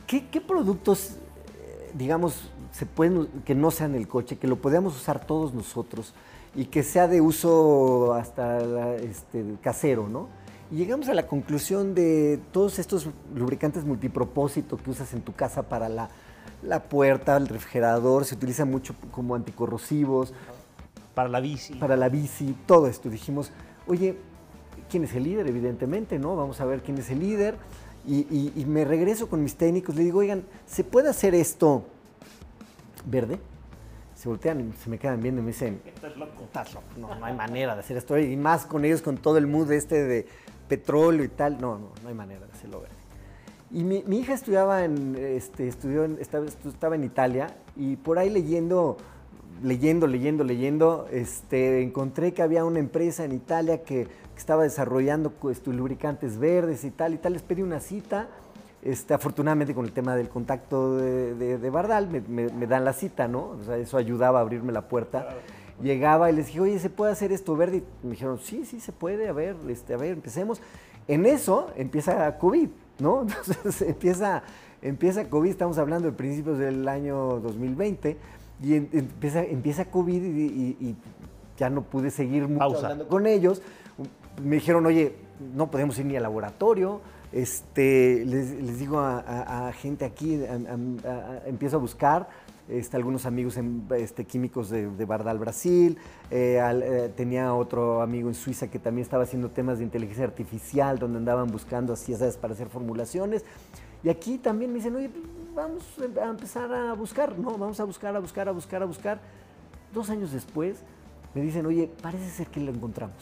¿qué, 0.08 0.28
qué 0.30 0.42
productos, 0.42 1.12
eh, 1.12 1.92
digamos, 1.94 2.50
se 2.72 2.86
pueden, 2.86 3.28
que 3.46 3.56
no 3.56 3.72
sean 3.72 3.96
el 3.96 4.08
coche, 4.08 4.38
que 4.38 4.48
lo 4.48 4.58
podamos 4.58 4.96
usar 4.96 5.26
todos 5.26 5.54
nosotros 5.54 6.14
y 6.56 6.66
que 6.66 6.84
sea 6.84 7.08
de 7.08 7.22
uso 7.22 8.14
hasta 8.14 8.96
este, 8.96 9.44
casero, 9.62 10.08
¿no? 10.08 10.28
Y 10.72 10.78
llegamos 10.78 11.08
a 11.10 11.14
la 11.14 11.28
conclusión 11.28 11.94
de 11.94 12.40
todos 12.52 12.80
estos 12.80 13.08
lubricantes 13.36 13.86
multipropósito 13.86 14.78
que 14.78 14.90
usas 14.90 15.14
en 15.14 15.22
tu 15.22 15.34
casa 15.34 15.64
para 15.64 15.90
la, 15.90 16.10
la 16.64 16.84
puerta, 16.84 17.38
el 17.38 17.48
refrigerador, 17.48 18.26
se 18.26 18.36
utiliza 18.36 18.66
mucho 18.66 18.96
como 19.12 19.36
anticorrosivos. 19.36 20.34
Para 21.14 21.30
la 21.30 21.40
bici. 21.40 21.76
Para 21.76 21.96
la 21.96 22.10
bici, 22.10 22.56
todo 22.66 22.88
esto. 22.88 23.10
Dijimos, 23.10 23.52
oye, 23.88 24.18
¿quién 24.90 25.04
es 25.04 25.14
el 25.14 25.24
líder? 25.24 25.48
Evidentemente, 25.48 26.20
¿no? 26.20 26.36
Vamos 26.36 26.60
a 26.62 26.66
ver 26.66 26.82
quién 26.82 26.98
es 26.98 27.10
el 27.10 27.20
líder. 27.20 27.56
Y, 28.08 28.52
y 28.56 28.66
me 28.66 28.86
regreso 28.86 29.28
con 29.28 29.42
mis 29.42 29.56
técnicos, 29.56 29.96
le 29.96 30.04
digo, 30.04 30.20
oigan, 30.20 30.44
¿se 30.68 30.84
puede 30.84 31.10
hacer 31.10 31.34
esto 31.34 31.84
verde? 33.06 33.40
se 34.16 34.30
voltean 34.30 34.62
y 34.62 34.74
se 34.82 34.90
me 34.90 34.98
quedan 34.98 35.22
viendo 35.22 35.42
y 35.42 35.44
me 35.44 35.52
dicen, 35.52 35.82
estás 35.86 36.16
loco. 36.18 36.44
Estás 36.46 36.74
loco, 36.74 36.88
no, 36.98 37.14
no 37.14 37.26
hay 37.26 37.34
manera 37.36 37.76
de 37.76 37.82
hacer 37.82 37.98
esto. 37.98 38.18
Y 38.18 38.36
más 38.38 38.66
con 38.66 38.86
ellos, 38.86 39.02
con 39.02 39.18
todo 39.18 39.38
el 39.38 39.46
mood 39.46 39.72
este 39.72 40.04
de 40.04 40.26
petróleo 40.68 41.24
y 41.24 41.28
tal, 41.28 41.60
no, 41.60 41.78
no, 41.78 41.92
no 42.02 42.10
hay 42.10 42.16
manera 42.16 42.46
de 42.46 42.52
hacerlo 42.52 42.82
verde. 42.82 42.95
Y 43.72 43.84
mi, 43.84 44.04
hija 44.18 44.34
estudiaba 44.34 44.86
en, 44.86 45.16
este, 45.16 45.68
estudió 45.68 46.06
estaba, 46.06 46.46
estaba, 46.46 46.96
en 46.96 47.04
Italia 47.04 47.48
y 47.76 47.96
por 47.96 48.20
ahí 48.20 48.30
leyendo, 48.30 48.98
leyendo, 49.64 50.08
leyendo, 50.08 50.44
leyendo, 50.44 51.08
este, 51.12 51.82
encontré 51.82 52.34
que 52.34 52.42
había 52.42 52.64
una 52.64 52.80
empresa 52.80 53.26
en 53.26 53.32
Italia 53.32 53.84
que, 53.84 54.06
que 54.06 54.40
estaba 54.40 54.64
desarrollando 54.64 55.32
pues, 55.32 55.66
lubricantes 55.66 56.38
verdes 56.38 56.84
y 56.84 56.92
tal 56.92 57.16
y 57.16 57.18
tal. 57.18 57.34
Les 57.34 57.42
pedí 57.42 57.64
una 57.64 57.80
cita 57.80 58.30
este, 58.86 59.16
afortunadamente 59.16 59.74
con 59.74 59.84
el 59.84 59.92
tema 59.92 60.16
del 60.16 60.30
contacto 60.30 60.98
de, 60.98 61.58
de, 61.58 61.70
Bardal 61.72 62.08
me, 62.08 62.68
dan 62.68 62.86
la 62.86 62.94
cita, 62.94 63.28
¿no? 63.28 63.56
O 63.60 63.64
sea, 63.64 63.78
eso 63.78 63.98
ayudaba 63.98 64.38
a 64.38 64.42
abrirme 64.44 64.72
la 64.72 64.88
puerta. 64.88 65.28
Llegaba 65.82 66.30
y 66.30 66.36
les 66.36 66.46
dije, 66.46 66.62
oye, 66.62 66.78
¿se 66.78 66.92
puede 66.92 67.12
hacer 67.12 67.32
esto 67.32 67.56
verde? 67.56 67.78
Y 67.78 68.06
me 68.06 68.12
dijeron, 68.12 68.38
sí, 68.38 68.64
sí, 68.64 68.80
se 68.80 68.92
puede, 68.92 69.28
a 69.28 69.34
ver, 69.34 69.56
este, 69.70 69.96
a 69.96 69.98
ver, 69.98 70.12
empecemos. 70.12 70.62
En 71.08 71.26
eso 71.26 71.72
empieza 71.76 72.38
COVID, 72.38 72.70
¿no? 73.00 73.22
Entonces 73.48 73.82
empieza, 73.82 74.44
empieza 74.82 75.30
COVID, 75.30 75.50
estamos 75.50 75.78
hablando 75.78 76.10
de 76.10 76.18
principios 76.18 76.58
del 76.58 76.88
año 76.88 77.40
2020, 77.40 78.18
y 78.64 78.76
empieza, 78.76 79.44
empieza 79.44 79.86
COVID 79.86 80.24
y, 80.24 80.96
ya 81.58 81.70
no 81.70 81.84
pude 81.84 82.12
seguir 82.12 82.48
mucho 82.50 82.78
hablando 82.78 83.08
con 83.08 83.28
ellos. 83.28 83.62
Me 84.44 84.56
dijeron, 84.56 84.86
oye, 84.86 85.16
no 85.56 85.72
podemos 85.72 85.98
ir 86.00 86.06
ni 86.06 86.18
al 86.18 86.24
laboratorio, 86.24 87.00
este, 87.32 88.26
les, 88.26 88.80
digo 88.80 89.00
a, 89.00 89.72
gente 89.74 90.06
aquí, 90.06 90.42
empiezo 91.46 91.78
a 91.78 91.80
buscar 91.80 92.30
este, 92.68 92.98
algunos 92.98 93.26
amigos 93.26 93.58
este, 93.98 94.26
químicos 94.26 94.70
de, 94.70 95.06
Bardal, 95.06 95.38
Brasil. 95.38 95.98
Eh, 96.32 96.60
eh, 96.62 97.12
tenía 97.16 97.54
otro 97.54 98.02
amigo 98.02 98.28
en 98.28 98.36
Suiza 98.36 98.70
que 98.70 98.80
también 98.80 99.04
estaba 99.04 99.24
haciendo 99.24 99.50
temas 99.52 99.78
de 99.78 99.84
inteligencia 99.84 100.26
artificial, 100.26 100.98
donde 100.98 101.20
andaban 101.20 101.48
buscando 101.48 101.94
así, 101.94 102.14
¿sabes?, 102.14 102.38
para 102.38 102.54
hacer 102.54 102.68
formulaciones. 102.68 103.44
Y 104.04 104.10
aquí 104.10 104.38
también 104.38 104.72
me 104.72 104.78
dicen, 104.78 104.96
oye, 104.96 105.10
vamos 105.56 105.84
a 106.22 106.30
empezar 106.30 106.72
a 106.74 106.94
buscar, 106.94 107.38
¿no? 107.38 107.58
Vamos 107.58 107.80
a 107.80 107.84
buscar, 107.84 108.16
a 108.16 108.20
buscar, 108.20 108.48
a 108.48 108.52
buscar, 108.52 108.82
a 108.82 108.86
buscar. 108.86 109.20
Dos 109.94 110.10
años 110.10 110.32
después 110.32 110.78
me 111.34 111.42
dicen, 111.42 111.66
oye, 111.66 111.90
parece 112.02 112.30
ser 112.30 112.48
que 112.48 112.60
lo 112.60 112.72
encontramos. 112.72 113.18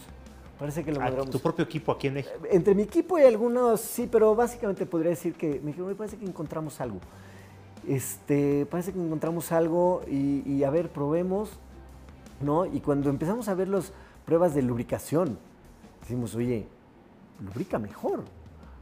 Parece 0.59 0.83
que 0.83 0.91
lo 0.91 1.01
logramos. 1.01 1.29
¿Tu 1.29 1.39
propio 1.39 1.65
equipo 1.65 1.91
aquí 1.91 2.07
en 2.07 2.15
México? 2.15 2.35
Entre 2.49 2.75
mi 2.75 2.83
equipo 2.83 3.17
y 3.17 3.23
algunos, 3.23 3.81
sí, 3.81 4.07
pero 4.11 4.35
básicamente 4.35 4.85
podría 4.85 5.09
decir 5.09 5.33
que 5.33 5.59
me 5.59 5.67
dijeron, 5.67 5.87
me 5.87 5.95
parece 5.95 6.17
que 6.17 6.25
encontramos 6.25 6.79
algo. 6.79 6.99
Este, 7.87 8.65
parece 8.65 8.93
que 8.93 8.99
encontramos 8.99 9.51
algo 9.51 10.01
y, 10.07 10.63
a 10.63 10.69
ver, 10.69 10.89
probemos, 10.89 11.51
¿no? 12.41 12.65
Y 12.65 12.79
cuando 12.79 13.09
empezamos 13.09 13.47
a 13.47 13.53
ver 13.53 13.67
las 13.67 13.91
pruebas 14.25 14.53
de 14.53 14.61
lubricación, 14.61 15.37
decimos, 16.01 16.35
oye, 16.35 16.65
lubrica 17.43 17.79
mejor. 17.79 18.23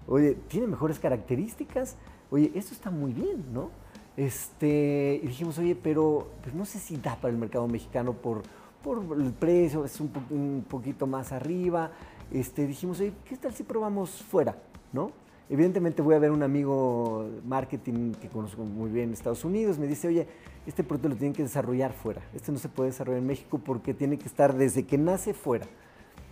Oye, 0.08 0.36
tiene 0.48 0.68
mejores 0.68 1.00
características. 1.00 1.96
Oye, 2.30 2.52
esto 2.56 2.74
está 2.74 2.92
muy 2.92 3.14
bien, 3.14 3.46
¿no? 3.54 3.70
Este, 4.18 5.20
y 5.24 5.28
dijimos, 5.28 5.58
oye, 5.58 5.76
pero 5.76 6.28
pues 6.44 6.54
no 6.54 6.66
sé 6.66 6.80
si 6.80 6.98
da 6.98 7.16
para 7.16 7.34
el 7.34 7.40
mercado 7.40 7.68
mexicano 7.68 8.14
por 8.14 8.44
por 8.84 9.00
el 9.20 9.32
precio, 9.32 9.86
es 9.86 10.00
un, 10.00 10.66
poquito 10.68 11.08
más 11.08 11.32
arriba. 11.32 11.92
Este, 12.32 12.66
dijimos, 12.66 13.00
oye, 13.00 13.14
¿qué 13.26 13.38
tal 13.38 13.54
si 13.54 13.64
probamos 13.64 14.10
fuera? 14.10 14.56
¿No? 14.94 15.12
Evidentemente 15.52 16.02
voy 16.02 16.16
a 16.16 16.20
ver 16.20 16.32
un 16.32 16.42
amigo 16.42 17.30
marketing 17.46 18.14
que 18.14 18.30
conozco 18.30 18.64
muy 18.64 18.90
bien 18.90 19.10
en 19.10 19.14
Estados 19.14 19.46
Unidos, 19.46 19.78
me 19.78 19.86
dice, 19.86 20.08
oye, 20.08 20.26
este 20.66 20.84
producto 20.84 21.10
lo 21.10 21.16
tienen 21.16 21.34
que 21.34 21.44
desarrollar 21.44 21.94
fuera. 21.94 22.22
Este 22.34 22.52
no 22.52 22.58
se 22.58 22.70
puede 22.70 22.90
desarrollar 22.90 23.20
en 23.20 23.28
México 23.28 23.60
porque 23.64 23.94
tiene 23.94 24.18
que 24.18 24.26
estar 24.26 24.56
desde 24.56 24.86
que 24.88 24.98
nace 24.98 25.34
fuera. 25.34 25.68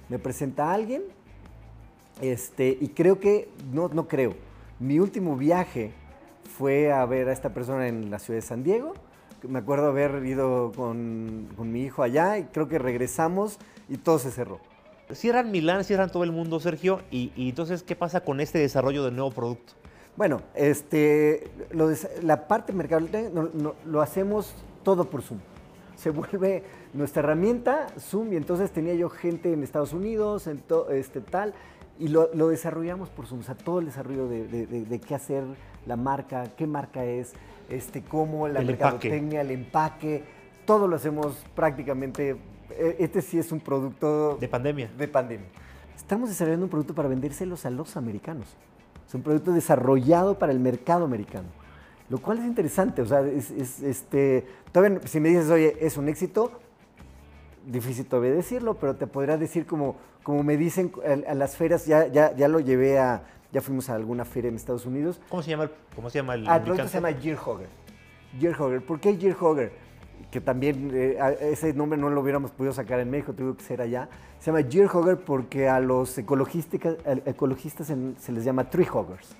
Me 0.07 0.17
presenta 0.17 0.71
a 0.71 0.73
alguien 0.73 1.03
este, 2.21 2.77
y 2.79 2.87
creo 2.87 3.19
que, 3.19 3.49
no, 3.71 3.89
no 3.89 4.07
creo, 4.07 4.33
mi 4.79 4.99
último 4.99 5.35
viaje 5.35 5.91
fue 6.57 6.91
a 6.91 7.05
ver 7.05 7.27
a 7.29 7.33
esta 7.33 7.53
persona 7.53 7.87
en 7.87 8.09
la 8.09 8.17
ciudad 8.19 8.37
de 8.39 8.47
San 8.47 8.63
Diego 8.63 8.93
me 9.47 9.59
acuerdo 9.59 9.87
haber 9.87 10.25
ido 10.25 10.71
con, 10.75 11.47
mi 11.71 11.83
hijo 11.83 12.03
allá 12.03 12.37
y 12.37 12.43
creo 12.45 12.67
que 12.67 12.79
regresamos 12.79 13.57
y 13.87 13.97
todo 13.97 14.19
se 14.19 14.31
cerró. 14.31 14.59
Cierran 15.13 15.51
Milán, 15.51 15.83
cierran 15.83 16.11
todo 16.11 16.23
el 16.23 16.31
mundo, 16.31 16.59
Sergio, 16.59 17.01
y, 17.09 17.31
entonces, 17.35 17.83
¿qué 17.83 17.95
pasa 17.95 18.21
con 18.21 18.39
este 18.39 18.59
desarrollo 18.59 19.03
del 19.03 19.15
nuevo 19.15 19.31
producto? 19.31 19.73
Bueno, 20.15 20.41
este, 20.53 21.49
la 22.21 22.47
parte 22.47 22.73
mercado 22.73 23.07
no, 23.33 23.75
lo 23.85 24.01
hacemos 24.01 24.53
todo 24.83 25.05
por 25.05 25.21
Zoom. 25.21 25.39
Se 25.95 26.11
vuelve 26.11 26.63
nuestra 26.93 27.21
herramienta 27.21 27.87
Zoom 27.99 28.33
y 28.33 28.37
entonces 28.37 28.71
tenía 28.71 28.93
yo 28.93 29.09
gente 29.09 29.51
en 29.51 29.63
Estados 29.63 29.93
Unidos, 29.93 30.47
en 30.47 30.63
este, 30.91 31.21
tal, 31.21 31.53
y 31.97 32.07
lo, 32.07 32.27
desarrollamos 32.27 33.09
por 33.09 33.25
Zoom. 33.27 33.41
O 33.41 33.43
sea, 33.43 33.55
todo 33.55 33.79
el 33.79 33.85
desarrollo 33.85 34.27
de, 34.27 34.45
de 34.45 34.99
qué 34.99 35.15
hacer 35.15 35.43
la 35.85 35.95
marca, 35.95 36.45
qué 36.55 36.67
marca 36.67 37.03
es, 37.03 37.33
este, 37.69 38.01
cómo 38.01 38.47
la 38.47 38.61
mercadotecnia, 38.61 39.41
el 39.41 39.51
empaque, 39.51 40.23
todo 40.65 40.87
lo 40.87 40.95
hacemos 40.95 41.37
prácticamente. 41.55 42.37
E, 42.71 42.97
este 42.99 43.21
sí 43.21 43.39
es 43.39 43.51
un 43.51 43.59
producto... 43.59 44.37
De 44.39 44.47
pandemia. 44.47 44.89
De 44.97 45.07
pandemia. 45.07 45.47
Estamos 45.95 46.29
desarrollando 46.29 46.65
un 46.65 46.69
producto 46.69 46.95
para 46.95 47.07
vendérselos 47.07 47.65
a 47.65 47.69
los 47.69 47.97
americanos. 47.97 48.47
Es 49.07 49.13
un 49.13 49.21
producto 49.21 49.51
desarrollado 49.51 50.37
para 50.37 50.51
el 50.51 50.59
mercado 50.59 51.05
americano. 51.05 51.47
Lo 52.09 52.17
cual 52.17 52.39
es 52.39 52.45
interesante, 52.45 53.03
o 53.03 53.05
sea, 53.05 53.21
es, 53.21 53.51
este, 53.51 54.45
todavía, 54.71 54.99
si 55.05 55.19
me 55.19 55.29
dices, 55.29 55.49
oye, 55.51 55.77
es 55.79 55.95
un 55.95 56.09
éxito, 56.09 56.51
difícil 57.67 58.05
todavía 58.07 58.31
decirlo, 58.31 58.75
pero 58.75 58.95
te 58.95 59.05
podría 59.05 59.37
decir 59.37 59.67
como, 59.67 59.95
como 60.23 60.43
me 60.43 60.57
dicen 60.57 60.91
a, 61.27 61.35
las 61.35 61.55
ferias, 61.55 61.85
ya, 61.85 62.07
ya, 62.07 62.35
ya 62.35 62.47
lo 62.47 62.59
llevé 62.59 62.97
a, 62.97 63.23
ya 63.51 63.61
fuimos 63.61 63.89
a 63.89 63.95
alguna 63.95 64.25
feria 64.25 64.49
en 64.49 64.55
Estados 64.55 64.87
Unidos. 64.87 65.21
¿Cómo 65.29 65.43
se 65.43 65.51
llama 65.51 65.65
el, 65.65 65.71
cómo 65.95 66.09
se 66.09 66.17
llama 66.17 66.33
el 66.33 66.47
ah, 66.47 66.57
el 66.57 66.63
producto 66.63 66.87
se 66.87 66.93
llama 66.95 67.13
Gear 67.13 67.37
Hogger. 68.59 68.81
¿Por 68.81 68.99
qué 68.99 69.15
Gear 69.15 69.37
Hogger? 69.39 69.71
Que 70.31 70.41
también 70.41 70.91
eh, 70.93 71.17
ese 71.41 71.73
nombre 71.73 71.99
no 71.99 72.09
lo 72.09 72.21
hubiéramos 72.21 72.51
podido 72.51 72.73
sacar 72.73 72.99
en 72.99 73.09
México, 73.09 73.33
tuvo 73.33 73.55
que 73.55 73.63
ser 73.63 73.81
allá. 73.81 74.09
Se 74.39 74.51
llama 74.51 74.67
Gear 74.69 74.89
Hogger 74.93 75.17
porque 75.17 75.67
a 75.67 75.79
los 75.79 76.17
ecologistas, 76.17 76.97
ecologistas 77.25 77.87
se 77.87 78.31
les 78.31 78.43
llama 78.43 78.69
Tree 78.69 78.87
Hoggers. 78.91 79.35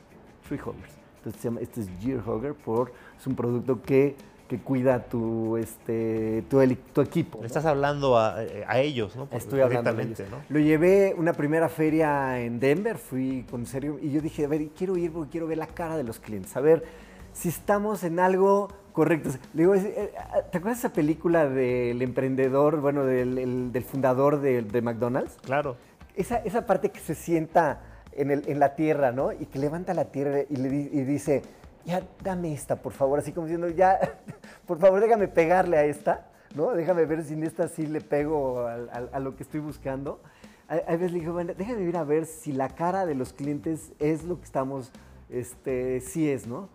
Tree 0.48 0.60
Hoggers. 0.60 0.98
Entonces 1.18 1.42
se 1.42 1.48
llama, 1.48 1.62
este 1.62 1.82
es 1.82 1.90
Gear 2.02 2.28
Hogger 2.28 2.54
por, 2.54 2.92
es 3.18 3.28
un 3.28 3.36
producto 3.36 3.82
que 3.82 4.16
que 4.50 4.58
cuida 4.58 5.04
tu, 5.04 5.58
este, 5.58 6.44
tu, 6.50 6.60
tu 6.92 7.02
equipo. 7.02 7.40
Le 7.40 7.46
estás 7.46 7.66
hablando 7.66 8.18
a, 8.18 8.44
ellos, 8.80 9.16
¿no? 9.16 9.28
Estoy 9.32 9.62
hablando 9.62 9.94
¿no? 9.94 10.42
Lo 10.50 10.60
llevé 10.60 11.14
una 11.16 11.34
primera 11.34 11.70
feria 11.70 12.42
en 12.42 12.60
Denver, 12.60 12.98
fui 12.98 13.46
con 13.50 13.68
serio, 13.68 14.00
y 14.02 14.12
yo 14.12 14.22
dije, 14.22 14.46
a 14.46 14.48
ver, 14.48 14.70
quiero 14.70 14.98
ir 14.98 15.14
porque 15.14 15.30
quiero 15.30 15.46
ver 15.46 15.60
la 15.60 15.68
cara 15.68 15.96
de 15.96 16.04
los 16.04 16.20
clientes, 16.20 16.58
a 16.58 16.62
ver 16.62 16.84
si 17.32 17.50
estamos 17.50 18.04
en 18.04 18.20
algo 18.20 18.70
Correcto. 18.94 19.30
Le 19.54 19.62
digo, 19.64 19.76
eh, 19.76 20.12
¿Te 20.52 20.58
acuerdas 20.58 20.82
de 20.82 20.88
esa 20.88 20.94
película 20.94 21.48
del 21.48 22.02
emprendedor, 22.02 22.82
bueno, 22.82 23.06
del, 23.06 23.38
el- 23.38 23.72
del 23.72 23.84
fundador 23.84 24.42
de, 24.42 24.62
de 24.62 24.82
McDonald's? 24.82 25.38
Claro. 25.44 25.76
Esa, 26.16 26.38
esa 26.38 26.66
parte 26.66 26.90
que 26.90 27.00
se 27.00 27.16
sienta 27.16 27.82
en, 28.14 28.32
el- 28.32 28.48
en 28.50 28.60
la 28.60 28.76
tierra, 28.76 29.12
¿no? 29.12 29.32
Y 29.32 29.46
que 29.46 29.60
levanta 29.60 29.94
la 29.94 30.06
tierra 30.06 30.40
y, 30.50 30.56
le 30.56 30.68
y 30.70 31.04
dice, 31.04 31.44
ya 31.86 32.02
dame 32.24 32.54
esta, 32.54 32.76
por 32.78 32.92
favor, 32.94 33.20
así 33.20 33.32
como 33.32 33.46
diciendo, 33.48 33.70
ya, 33.70 34.00
por 34.66 34.80
favor, 34.80 35.00
déjame 35.00 35.28
pegarle 35.28 35.78
a 35.78 35.86
esta, 35.86 36.28
¿no? 36.56 36.72
Déjame 36.72 37.06
ver 37.06 37.24
si 37.24 37.34
en 37.36 37.44
esta 37.44 37.68
sí 37.68 37.86
le 37.86 38.02
pego 38.02 38.66
al- 38.68 39.10
a, 39.14 39.20
lo 39.20 39.36
que 39.36 39.44
estoy 39.44 39.60
buscando. 39.62 40.20
A, 40.68 40.74
a 40.76 40.92
veces 40.98 41.12
le 41.14 41.20
digo, 41.20 41.34
bueno, 41.34 41.54
déjame 41.58 41.84
ir 41.84 41.96
a 41.96 42.04
ver 42.04 42.26
si 42.26 42.52
la 42.52 42.70
cara 42.70 43.06
de 43.06 43.16
los 43.16 43.34
clientes 43.34 43.92
es 44.00 44.24
lo 44.24 44.38
que 44.40 44.46
estamos, 44.46 44.92
este, 45.30 46.02
sí 46.02 46.30
es, 46.30 46.48
¿no? 46.48 46.70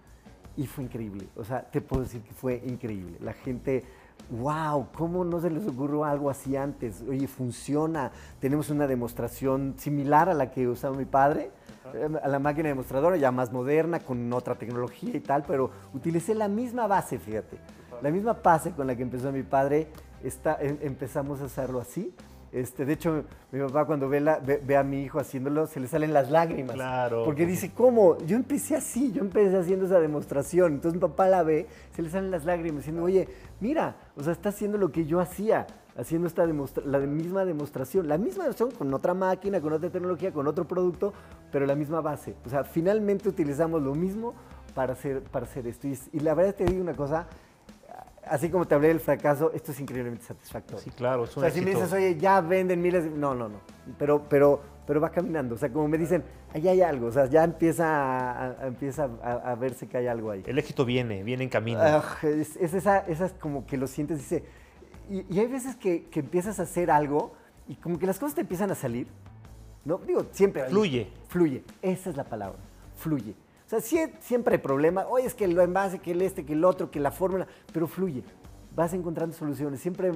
Y 0.57 0.67
fue 0.67 0.85
increíble. 0.85 1.27
O 1.37 1.45
sea, 1.45 1.63
te 1.63 1.81
puedo 1.81 2.03
decir 2.03 2.23
que 2.23 2.33
fue 2.33 2.63
increíble. 2.65 3.19
La 3.21 3.33
gente, 3.33 3.83
wow, 4.31 4.87
¿cómo 4.97 5.25
no 5.25 5.41
se 5.41 5.51
les 5.51 5.67
ocurrió 5.67 6.05
algo 6.05 6.31
así 6.31 6.57
antes? 6.57 7.03
Oye, 7.09 7.27
funciona. 7.27 8.13
Tenemos 8.41 8.71
una 8.71 8.87
demostración 8.87 9.75
similar 9.79 10.29
a 10.29 10.35
la 10.35 10.53
que 10.53 10.69
usaba 10.69 10.97
mi 10.97 11.07
padre, 11.07 11.51
eh, 11.93 12.09
a 12.23 12.29
la 12.29 12.39
máquina 12.39 12.69
demostradora, 12.69 13.17
ya 13.17 13.33
más 13.33 13.53
moderna, 13.53 13.99
con 13.99 14.33
otra 14.33 14.55
tecnología 14.55 15.17
y 15.17 15.21
tal, 15.21 15.43
pero 15.45 15.71
utilicé 15.93 16.35
la 16.37 16.47
misma 16.47 16.87
base, 16.87 17.19
fíjate. 17.19 17.59
La 18.01 18.11
misma 18.11 18.35
base 18.35 18.71
con 18.73 18.87
la 18.87 18.95
que 18.95 19.03
empezó 19.03 19.33
mi 19.33 19.43
padre, 19.43 19.89
está, 20.23 20.57
em- 20.61 20.79
empezamos 20.83 21.41
a 21.41 21.45
hacerlo 21.47 21.81
así. 21.81 22.15
Este, 22.55 22.85
de 22.85 22.93
hecho, 22.93 23.25
mi 23.51 23.59
papá 23.61 23.85
cuando 23.85 24.09
ve, 24.09 24.21
la- 24.21 24.39
ve- 24.39 24.61
ve 24.65 24.77
a 24.77 24.85
mi 24.85 25.03
hijo 25.03 25.19
haciéndolo, 25.19 25.67
se 25.67 25.81
le 25.81 25.89
salen 25.89 26.13
las 26.13 26.31
lágrimas. 26.31 26.75
Claro. 26.77 27.25
Porque 27.25 27.47
dice, 27.47 27.73
¿cómo? 27.75 28.17
Yo 28.27 28.37
empecé 28.37 28.77
así, 28.77 29.11
yo 29.13 29.23
empecé 29.23 29.57
haciendo 29.57 29.87
esa 29.87 29.99
demostración. 29.99 30.75
Entonces 30.75 30.95
mi 30.95 31.01
papá 31.09 31.27
la 31.29 31.43
ve, 31.43 31.67
se 31.97 32.03
le 32.03 32.11
salen 32.11 32.31
las 32.31 32.45
lágrimas, 32.45 32.79
diciendo, 32.79 33.03
oye, 33.03 33.29
mira, 33.61 33.97
o 34.17 34.23
sea, 34.23 34.33
está 34.33 34.51
haciendo 34.51 34.79
lo 34.79 34.93
que 34.93 35.05
yo 35.05 35.19
hacía, 35.19 35.67
haciendo 35.97 36.29
esta 36.29 36.47
demostra- 36.47 36.85
la 36.85 37.01
misma 37.01 37.45
demostración. 37.45 38.07
La 38.09 38.19
misma 38.19 38.45
demostración 38.45 38.79
con 38.79 38.95
otra 38.95 39.15
máquina, 39.15 39.61
con 39.61 39.73
otra 39.73 39.91
tecnología, 39.91 40.33
con 40.33 40.47
otro 40.47 40.65
producto, 40.65 41.13
pero 41.51 41.67
la 41.67 41.75
misma 41.75 42.01
base. 42.03 42.37
O 42.47 42.49
sea, 42.49 42.63
finalmente 42.63 43.29
utilizamos 43.29 43.83
lo 43.83 43.97
mismo 43.97 44.33
para 44.77 44.93
hacer, 44.93 45.23
para 45.23 45.47
hacer 45.47 45.67
esto. 45.67 45.89
Y, 45.89 45.99
y 46.13 46.21
la 46.21 46.35
verdad 46.35 46.55
te 46.55 46.65
digo 46.67 46.81
una 46.81 46.95
cosa, 46.95 47.27
así 48.29 48.51
como 48.51 48.67
te 48.67 48.75
hablé 48.75 48.89
del 48.89 49.01
fracaso, 49.01 49.53
esto 49.55 49.73
es 49.73 49.81
increíblemente 49.81 50.25
satisfactorio. 50.25 50.83
Sí, 50.83 50.91
claro, 50.91 51.25
es 51.25 51.37
O 51.37 51.41
un 51.41 51.45
sea, 51.47 51.51
si 51.55 51.61
me 51.61 51.71
éxito. 51.73 51.85
dices, 51.87 51.93
oye, 51.93 52.17
ya 52.17 52.41
venden 52.41 52.81
miles, 52.83 53.05
de-". 53.05 53.11
no, 53.11 53.35
no, 53.35 53.49
no. 53.49 53.59
Pero, 53.99 54.23
pero, 54.29 54.61
pero 54.87 55.01
va 55.01 55.11
caminando. 55.11 55.55
O 55.55 55.59
sea, 55.59 55.71
como 55.73 55.89
me 55.89 55.99
dicen, 55.99 56.23
allá 56.53 56.71
hay 56.73 56.83
algo. 56.83 57.07
O 57.09 57.13
sea, 57.13 57.27
ya 57.27 57.45
empieza 57.45 57.85
a, 57.87 58.51
a- 58.63 58.67
empieza 58.67 59.09
a, 59.23 59.33
a 59.53 59.55
verse 59.55 59.87
que 59.89 59.97
hay 59.99 60.07
algo 60.07 60.31
ahí. 60.31 60.43
El 60.47 60.59
éxito 60.59 60.85
viene, 60.85 61.23
viene 61.23 61.45
en 61.45 61.51
camino. 61.51 61.81
Es, 62.23 62.57
es 62.57 62.75
esa, 62.75 62.99
esa 63.01 63.27
es 63.27 63.33
como 63.33 63.67
que 63.67 63.77
lo 63.77 63.87
sientes, 63.87 64.19
dice. 64.19 64.45
Y, 65.11 65.25
y 65.35 65.39
hay 65.41 65.47
veces 65.47 65.77
que, 65.77 66.05
que 66.05 66.21
empiezas 66.21 66.59
a 66.61 66.63
hacer 66.65 66.91
algo 66.91 67.33
y 67.69 67.75
como 67.77 67.99
que 67.99 68.07
las 68.07 68.19
cosas 68.19 68.35
te 68.35 68.41
empiezan 68.43 68.71
a 68.71 68.75
salir. 68.75 69.07
¿No? 69.85 69.99
Digo, 69.99 70.27
siempre. 70.33 70.65
Fluye. 70.65 71.11
Fluye. 71.29 71.63
Esa 71.83 72.09
es 72.11 72.17
la 72.17 72.25
palabra. 72.25 72.59
Fluye. 72.97 73.35
O 73.67 73.69
sea, 73.69 73.79
sie- 73.81 74.13
siempre 74.21 74.57
hay 74.57 74.61
problemas. 74.61 75.07
Oye, 75.09 75.27
es 75.27 75.35
que 75.35 75.45
el 75.45 75.59
envase, 75.59 75.99
que 75.99 76.13
el 76.13 76.23
este, 76.23 76.45
que 76.45 76.53
el 76.53 76.65
otro, 76.65 76.91
que 76.91 77.01
la 77.01 77.11
fórmula. 77.11 77.47
Pero 77.73 77.87
fluye. 77.87 78.23
Vas 78.75 78.93
encontrando 78.93 79.35
soluciones. 79.35 79.81
Siempre 79.81 80.13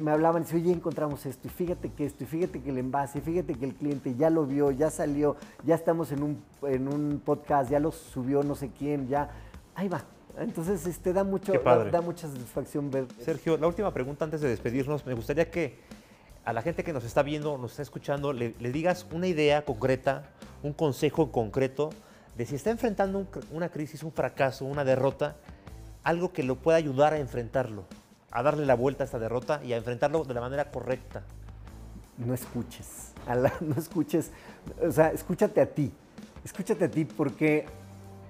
me 0.00 0.10
hablaban 0.10 0.42
y 0.42 0.44
decían, 0.44 0.62
oye, 0.62 0.72
encontramos 0.72 1.26
esto. 1.26 1.48
Y 1.48 1.50
fíjate 1.50 1.90
que 1.92 2.06
esto. 2.06 2.24
Y 2.24 2.26
fíjate 2.26 2.62
que 2.62 2.70
el 2.70 2.78
envase. 2.78 3.20
Fíjate 3.20 3.54
que 3.54 3.64
el 3.66 3.74
cliente 3.74 4.14
ya 4.14 4.30
lo 4.30 4.46
vio, 4.46 4.70
ya 4.70 4.90
salió. 4.90 5.36
Ya 5.64 5.74
estamos 5.74 6.12
en 6.12 6.22
un, 6.22 6.42
en 6.62 6.88
un 6.88 7.20
podcast. 7.24 7.70
Ya 7.70 7.80
lo 7.80 7.92
subió 7.92 8.42
no 8.42 8.54
sé 8.54 8.70
quién. 8.76 9.08
Ya. 9.08 9.30
Ahí 9.74 9.88
va. 9.88 10.04
Entonces, 10.38 10.86
este, 10.86 11.12
da, 11.12 11.24
mucho, 11.24 11.52
da, 11.52 12.00
mucha 12.00 12.26
satisfacción 12.26 12.90
ver. 12.90 13.06
Sergio, 13.20 13.58
la 13.58 13.66
última 13.66 13.92
pregunta 13.92 14.24
antes 14.24 14.40
de 14.40 14.48
despedirnos. 14.48 15.04
Me 15.04 15.12
gustaría 15.12 15.50
que 15.50 15.78
a 16.46 16.54
la 16.54 16.62
gente 16.62 16.82
que 16.84 16.94
nos 16.94 17.04
está 17.04 17.22
viendo, 17.22 17.58
nos 17.58 17.72
está 17.72 17.82
escuchando, 17.82 18.32
le, 18.32 18.54
le 18.58 18.72
digas 18.72 19.06
una 19.12 19.26
idea 19.26 19.64
concreta, 19.66 20.30
un 20.62 20.72
consejo 20.72 21.30
concreto 21.30 21.90
de 22.36 22.46
si 22.46 22.54
está 22.54 22.70
enfrentando 22.70 23.18
un 23.18 23.28
una 23.52 23.68
crisis, 23.68 24.02
un 24.02 24.12
fracaso, 24.12 24.64
una 24.64 24.84
derrota, 24.84 25.36
algo 26.04 26.32
que 26.32 26.42
lo 26.42 26.56
pueda 26.56 26.78
ayudar 26.78 27.12
a 27.12 27.18
enfrentarlo, 27.18 27.84
a 28.30 28.42
darle 28.42 28.66
la 28.66 28.74
vuelta 28.74 29.04
a 29.04 29.06
esta 29.06 29.18
derrota 29.18 29.60
y 29.64 29.72
a 29.72 29.76
enfrentarlo 29.76 30.24
de 30.24 30.34
la 30.34 30.40
manera 30.40 30.70
correcta. 30.70 31.22
no 32.18 32.34
escuches. 32.34 33.12
la- 33.26 33.52
no 33.60 33.74
escuches. 33.76 34.30
O 34.86 34.90
sea, 34.90 35.08
escúchate 35.12 35.60
a 35.60 35.66
ti. 35.66 35.92
Escúchate 36.44 36.84
a 36.86 36.90
ti 36.90 37.04
porque, 37.04 37.66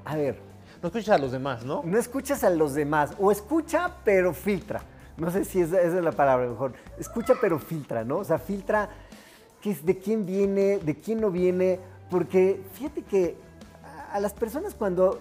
a 0.05 0.17
ver, 0.17 0.37
No 0.83 0.89
escuches 0.89 1.09
a 1.11 1.19
los 1.19 1.31
demás, 1.33 1.65
¿no? 1.65 1.83
no 1.85 1.97
escuches 1.99 2.43
a 2.45 2.51
los 2.51 2.75
demás. 2.75 3.13
O 3.19 3.31
escucha, 3.31 3.91
pero 4.05 4.35
filtra. 4.35 4.83
No 5.17 5.31
sé 5.31 5.45
si 5.45 5.61
esa, 5.61 5.81
esa 5.81 5.99
es 5.99 6.05
la 6.05 6.13
palabra 6.13 6.47
mejor. 6.49 6.73
Escucha, 6.99 7.35
pero 7.41 7.59
filtra, 7.59 8.03
¿no? 8.05 8.19
O 8.19 8.25
sea, 8.25 8.39
filtra 8.39 8.89
qué 9.61 9.71
es, 9.71 9.85
de 9.87 9.97
quién 9.99 10.27
viene, 10.27 10.79
de 10.79 10.97
quién 10.97 11.21
no 11.21 11.31
viene. 11.31 11.79
Porque 12.11 12.61
fíjate 12.75 13.03
que 13.03 13.37
a, 14.13 14.21
las 14.21 14.33
personas 14.33 14.75
cuando, 14.75 15.19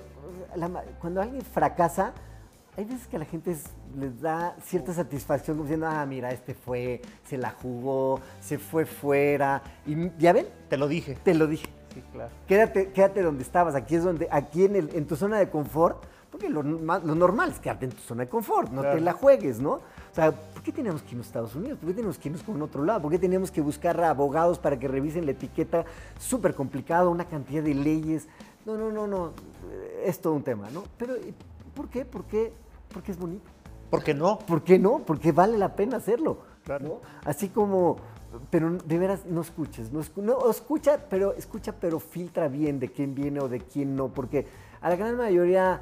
la 0.55 0.69
cuando 0.99 1.21
alguien 1.21 1.41
fracasa, 1.41 2.13
hay 2.77 2.85
veces 2.85 3.07
que 3.07 3.17
a 3.17 3.19
la 3.19 3.25
gente 3.25 3.51
es- 3.51 3.65
les 3.97 4.21
da 4.21 4.55
cierta 4.63 4.93
satisfacción 4.93 5.57
como 5.57 5.65
diciendo, 5.65 5.87
ah, 5.87 6.05
mira, 6.05 6.31
este 6.31 6.53
fue, 6.53 7.01
se 7.27 7.37
la 7.37 7.51
jugó, 7.51 8.19
se 8.39 8.57
fue 8.57 8.85
fuera. 8.85 9.61
Y 9.85 10.09
ya 10.17 10.31
ven, 10.33 10.47
Te 10.69 10.77
lo 10.77 10.87
dije. 10.87 11.17
te 11.23 11.33
lo 11.33 11.47
dije. 11.47 11.67
Sí, 11.93 12.01
claro. 12.13 12.29
Quédate, 12.47 12.91
quédate 12.93 13.21
donde 13.21 13.43
estabas, 13.43 13.75
aquí 13.75 13.95
es 13.95 14.03
donde, 14.03 14.27
aquí 14.31 14.63
en, 14.65 14.77
el- 14.77 14.95
en 14.95 15.05
tu 15.05 15.17
zona 15.17 15.37
de 15.39 15.49
confort, 15.49 16.01
porque 16.31 16.49
lo, 16.49 16.63
norma- 16.63 16.99
lo 16.99 17.13
normal 17.13 17.49
es 17.51 17.59
quedarte 17.59 17.83
en 17.83 17.91
tu 17.91 17.99
zona 18.01 18.23
de 18.23 18.29
confort, 18.29 18.71
no 18.71 18.79
Claro. 18.81 18.95
te 18.97 19.01
la 19.03 19.11
juegues, 19.11 19.59
¿no? 19.59 19.71
O 19.73 20.13
sea, 20.15 20.31
¿por 20.31 20.63
qué 20.63 20.71
tenemos 20.71 21.01
que 21.01 21.09
irnos 21.11 21.25
a 21.25 21.27
Estados 21.27 21.55
Unidos? 21.55 21.77
¿Por 21.79 21.89
qué 21.89 21.95
tenemos 21.95 22.17
que 22.17 22.29
irnos 22.29 22.43
con 22.43 22.61
otro 22.61 22.85
lado? 22.85 23.01
¿Por 23.01 23.11
qué 23.11 23.19
tenemos 23.19 23.51
que 23.51 23.59
buscar 23.59 23.99
a 24.01 24.09
abogados 24.11 24.57
para 24.59 24.79
que 24.79 24.87
revisen 24.87 25.25
la 25.25 25.31
etiqueta? 25.31 25.83
Súper 26.17 26.55
complicado, 26.55 27.11
una 27.11 27.25
cantidad 27.25 27.61
de 27.63 27.73
leyes. 27.73 28.27
No, 28.65 28.77
no, 28.77 28.91
no, 28.91 29.07
no, 29.07 29.31
es 30.03 30.19
todo 30.19 30.33
un 30.33 30.43
tema, 30.43 30.69
¿no? 30.71 30.83
Pero, 30.97 31.17
¿y 31.17 31.33
¿por 31.73 31.89
qué? 31.89 32.05
¿Por 32.05 32.25
qué? 32.25 32.53
Porque 32.93 33.11
es 33.11 33.17
bonito. 33.17 33.49
¿Por 33.89 34.03
qué 34.03 34.13
no? 34.13 34.39
¿Por 34.39 34.63
qué 34.63 34.77
no? 34.79 34.99
Porque 34.99 35.31
vale 35.31 35.57
la 35.57 35.75
pena 35.75 35.97
hacerlo. 35.97 36.37
Claro. 36.63 36.85
¿no? 36.85 36.99
Así 37.25 37.49
como, 37.49 37.97
pero 38.51 38.71
de 38.71 38.97
veras 38.99 39.25
no 39.25 39.41
escuches, 39.41 39.91
no, 39.91 39.99
escu- 39.99 40.21
no, 40.21 40.49
escucha, 40.49 41.05
pero 41.09 41.33
escucha, 41.33 41.73
pero 41.73 41.99
filtra 41.99 42.47
bien 42.47 42.79
de 42.79 42.89
quién 42.89 43.15
viene 43.15 43.39
o 43.41 43.49
de 43.49 43.59
quién 43.61 43.95
no, 43.95 44.09
porque 44.09 44.45
a 44.79 44.89
la 44.89 44.95
gran 44.95 45.17
mayoría 45.17 45.81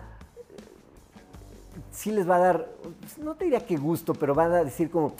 eh, 0.58 1.82
sí 1.92 2.12
les 2.12 2.28
va 2.30 2.38
a 2.38 2.39
dar, 2.39 2.70
pues, 3.02 3.18
no 3.18 3.36
te 3.36 3.44
diría 3.44 3.65
que 3.65 3.76
gusto, 3.78 4.13
pero 4.13 4.34
van 4.34 4.54
a 4.54 4.63
decir 4.63 4.89
como, 4.89 5.13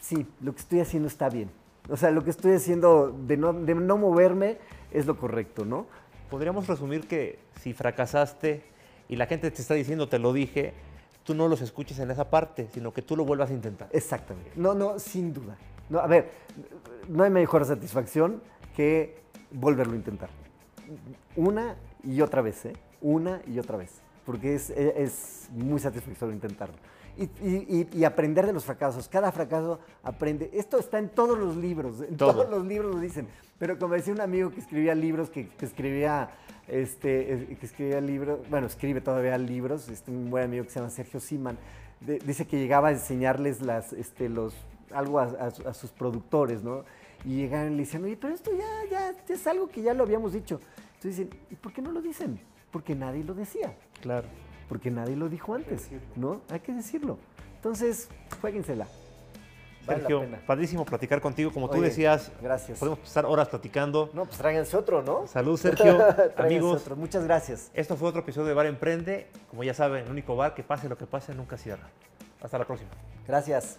sí, 0.00 0.26
lo 0.40 0.52
que 0.52 0.60
estoy 0.60 0.80
haciendo 0.80 1.06
está 1.08 1.28
bien. 1.28 1.50
O 1.88 1.96
sea, 1.96 2.10
lo 2.10 2.22
que 2.24 2.30
estoy 2.30 2.52
haciendo 2.54 3.16
de 3.26 3.36
no, 3.36 3.52
de 3.52 3.74
no 3.74 3.96
moverme 3.96 4.58
es 4.90 5.06
lo 5.06 5.16
correcto, 5.16 5.64
¿no? 5.64 5.86
Podríamos 6.30 6.66
resumir 6.66 7.06
que 7.06 7.38
si 7.60 7.72
fracasaste 7.72 8.62
y 9.08 9.16
la 9.16 9.26
gente 9.26 9.50
te 9.50 9.62
está 9.62 9.74
diciendo 9.74 10.08
te 10.08 10.18
lo 10.18 10.32
dije, 10.32 10.74
tú 11.24 11.34
no 11.34 11.48
los 11.48 11.60
escuches 11.60 11.98
en 11.98 12.10
esa 12.10 12.30
parte, 12.30 12.68
sino 12.72 12.92
que 12.92 13.02
tú 13.02 13.16
lo 13.16 13.24
vuelvas 13.24 13.50
a 13.50 13.54
intentar. 13.54 13.88
Exactamente. 13.92 14.52
No, 14.56 14.74
no, 14.74 14.98
sin 14.98 15.32
duda. 15.32 15.56
No, 15.88 16.00
a 16.00 16.06
ver, 16.06 16.30
no 17.08 17.24
hay 17.24 17.30
mejor 17.30 17.64
satisfacción 17.64 18.42
que 18.76 19.20
volverlo 19.50 19.94
a 19.94 19.96
intentar. 19.96 20.30
Una 21.36 21.76
y 22.04 22.20
otra 22.20 22.42
vez, 22.42 22.66
¿eh? 22.66 22.74
Una 23.00 23.40
y 23.46 23.58
otra 23.58 23.76
vez. 23.76 24.00
Porque 24.26 24.54
es, 24.54 24.70
es 24.70 25.48
muy 25.52 25.80
satisfactorio 25.80 26.34
intentarlo. 26.34 26.76
Y, 27.18 27.24
y- 27.44 27.88
y- 27.92 28.04
aprender 28.04 28.46
de 28.46 28.52
los 28.52 28.64
fracasos. 28.64 29.08
Cada 29.08 29.32
fracaso 29.32 29.80
aprende. 30.04 30.50
Esto 30.52 30.78
está 30.78 30.98
en 31.00 31.08
todos 31.08 31.36
los 31.36 31.56
libros. 31.56 32.00
En 32.00 32.16
Todo. 32.16 32.32
todos 32.32 32.50
los 32.50 32.64
libros 32.64 32.94
lo 32.94 33.00
dicen. 33.00 33.26
Pero 33.58 33.76
como 33.76 33.94
decía 33.94 34.12
un 34.14 34.20
amigo 34.20 34.50
que 34.50 34.60
escribía 34.60 34.94
libros, 34.94 35.28
que, 35.28 35.48
que 35.48 35.66
escribía, 35.66 36.30
este, 36.68 37.56
que 37.58 37.66
escribía 37.66 38.00
libros, 38.00 38.38
bueno, 38.48 38.68
escribe 38.68 39.00
todavía 39.00 39.36
libros, 39.36 39.88
este, 39.88 40.12
un 40.12 40.30
buen 40.30 40.44
amigo 40.44 40.62
que 40.64 40.70
se 40.70 40.78
llama 40.78 40.90
Sergio 40.90 41.18
Siman, 41.18 41.58
de- 42.00 42.20
dice 42.20 42.46
que 42.46 42.56
llegaba 42.56 42.88
a 42.88 42.92
enseñarles 42.92 43.62
las, 43.62 43.92
este, 43.92 44.28
los, 44.28 44.54
algo 44.92 45.18
a, 45.18 45.24
a 45.24 45.46
a 45.70 45.74
sus 45.74 45.90
productores, 45.90 46.62
¿no? 46.62 46.84
Y 47.24 47.34
llegaban 47.34 47.72
y 47.72 47.76
le 47.76 47.82
decían, 47.82 48.04
oye, 48.04 48.16
pero 48.16 48.32
esto 48.32 48.52
ya, 48.56 48.88
ya, 48.88 49.12
ya 49.26 49.34
es 49.34 49.44
algo 49.48 49.66
que 49.68 49.82
ya 49.82 49.92
lo 49.92 50.04
habíamos 50.04 50.32
dicho. 50.34 50.60
Entonces 50.94 51.16
dicen, 51.28 51.30
¿y 51.50 51.56
por 51.56 51.72
qué 51.72 51.82
no 51.82 51.90
lo 51.90 52.00
dicen? 52.00 52.38
Porque 52.70 52.94
nadie 52.94 53.24
lo 53.24 53.34
decía 53.34 53.74
Claro. 54.02 54.28
Porque 54.68 54.90
nadie 54.90 55.16
lo 55.16 55.28
dijo 55.28 55.54
antes, 55.54 55.88
¿no? 56.16 56.42
Hay 56.50 56.60
que 56.60 56.72
decirlo. 56.72 57.18
Entonces, 57.56 58.08
jueguensela. 58.40 58.86
Vale 59.86 60.00
Sergio, 60.00 60.28
padrísimo 60.46 60.84
platicar 60.84 61.20
contigo. 61.20 61.50
Como 61.50 61.70
tú 61.70 61.80
decías, 61.80 62.30
gracias. 62.42 62.78
podemos 62.78 62.98
pasar 62.98 63.24
horas 63.24 63.48
platicando. 63.48 64.10
No, 64.12 64.26
pues 64.26 64.36
tráiganse 64.36 64.76
otro, 64.76 65.02
¿no? 65.02 65.26
Salud, 65.26 65.56
Sergio. 65.60 65.98
Amigos, 66.36 66.82
otro. 66.82 66.96
Muchas 66.96 67.24
gracias. 67.24 67.70
esto 67.72 67.96
fue 67.96 68.08
otro 68.08 68.20
episodio 68.20 68.48
de 68.48 68.54
Bar 68.54 68.66
Emprende. 68.66 69.28
Como 69.48 69.64
ya 69.64 69.72
saben, 69.72 70.04
el 70.04 70.10
único 70.10 70.36
bar 70.36 70.54
que 70.54 70.62
pase 70.62 70.88
lo 70.88 70.98
que 70.98 71.06
pase 71.06 71.34
nunca 71.34 71.56
cierra. 71.56 71.88
Hasta 72.42 72.58
la 72.58 72.66
próxima. 72.66 72.90
Gracias. 73.26 73.78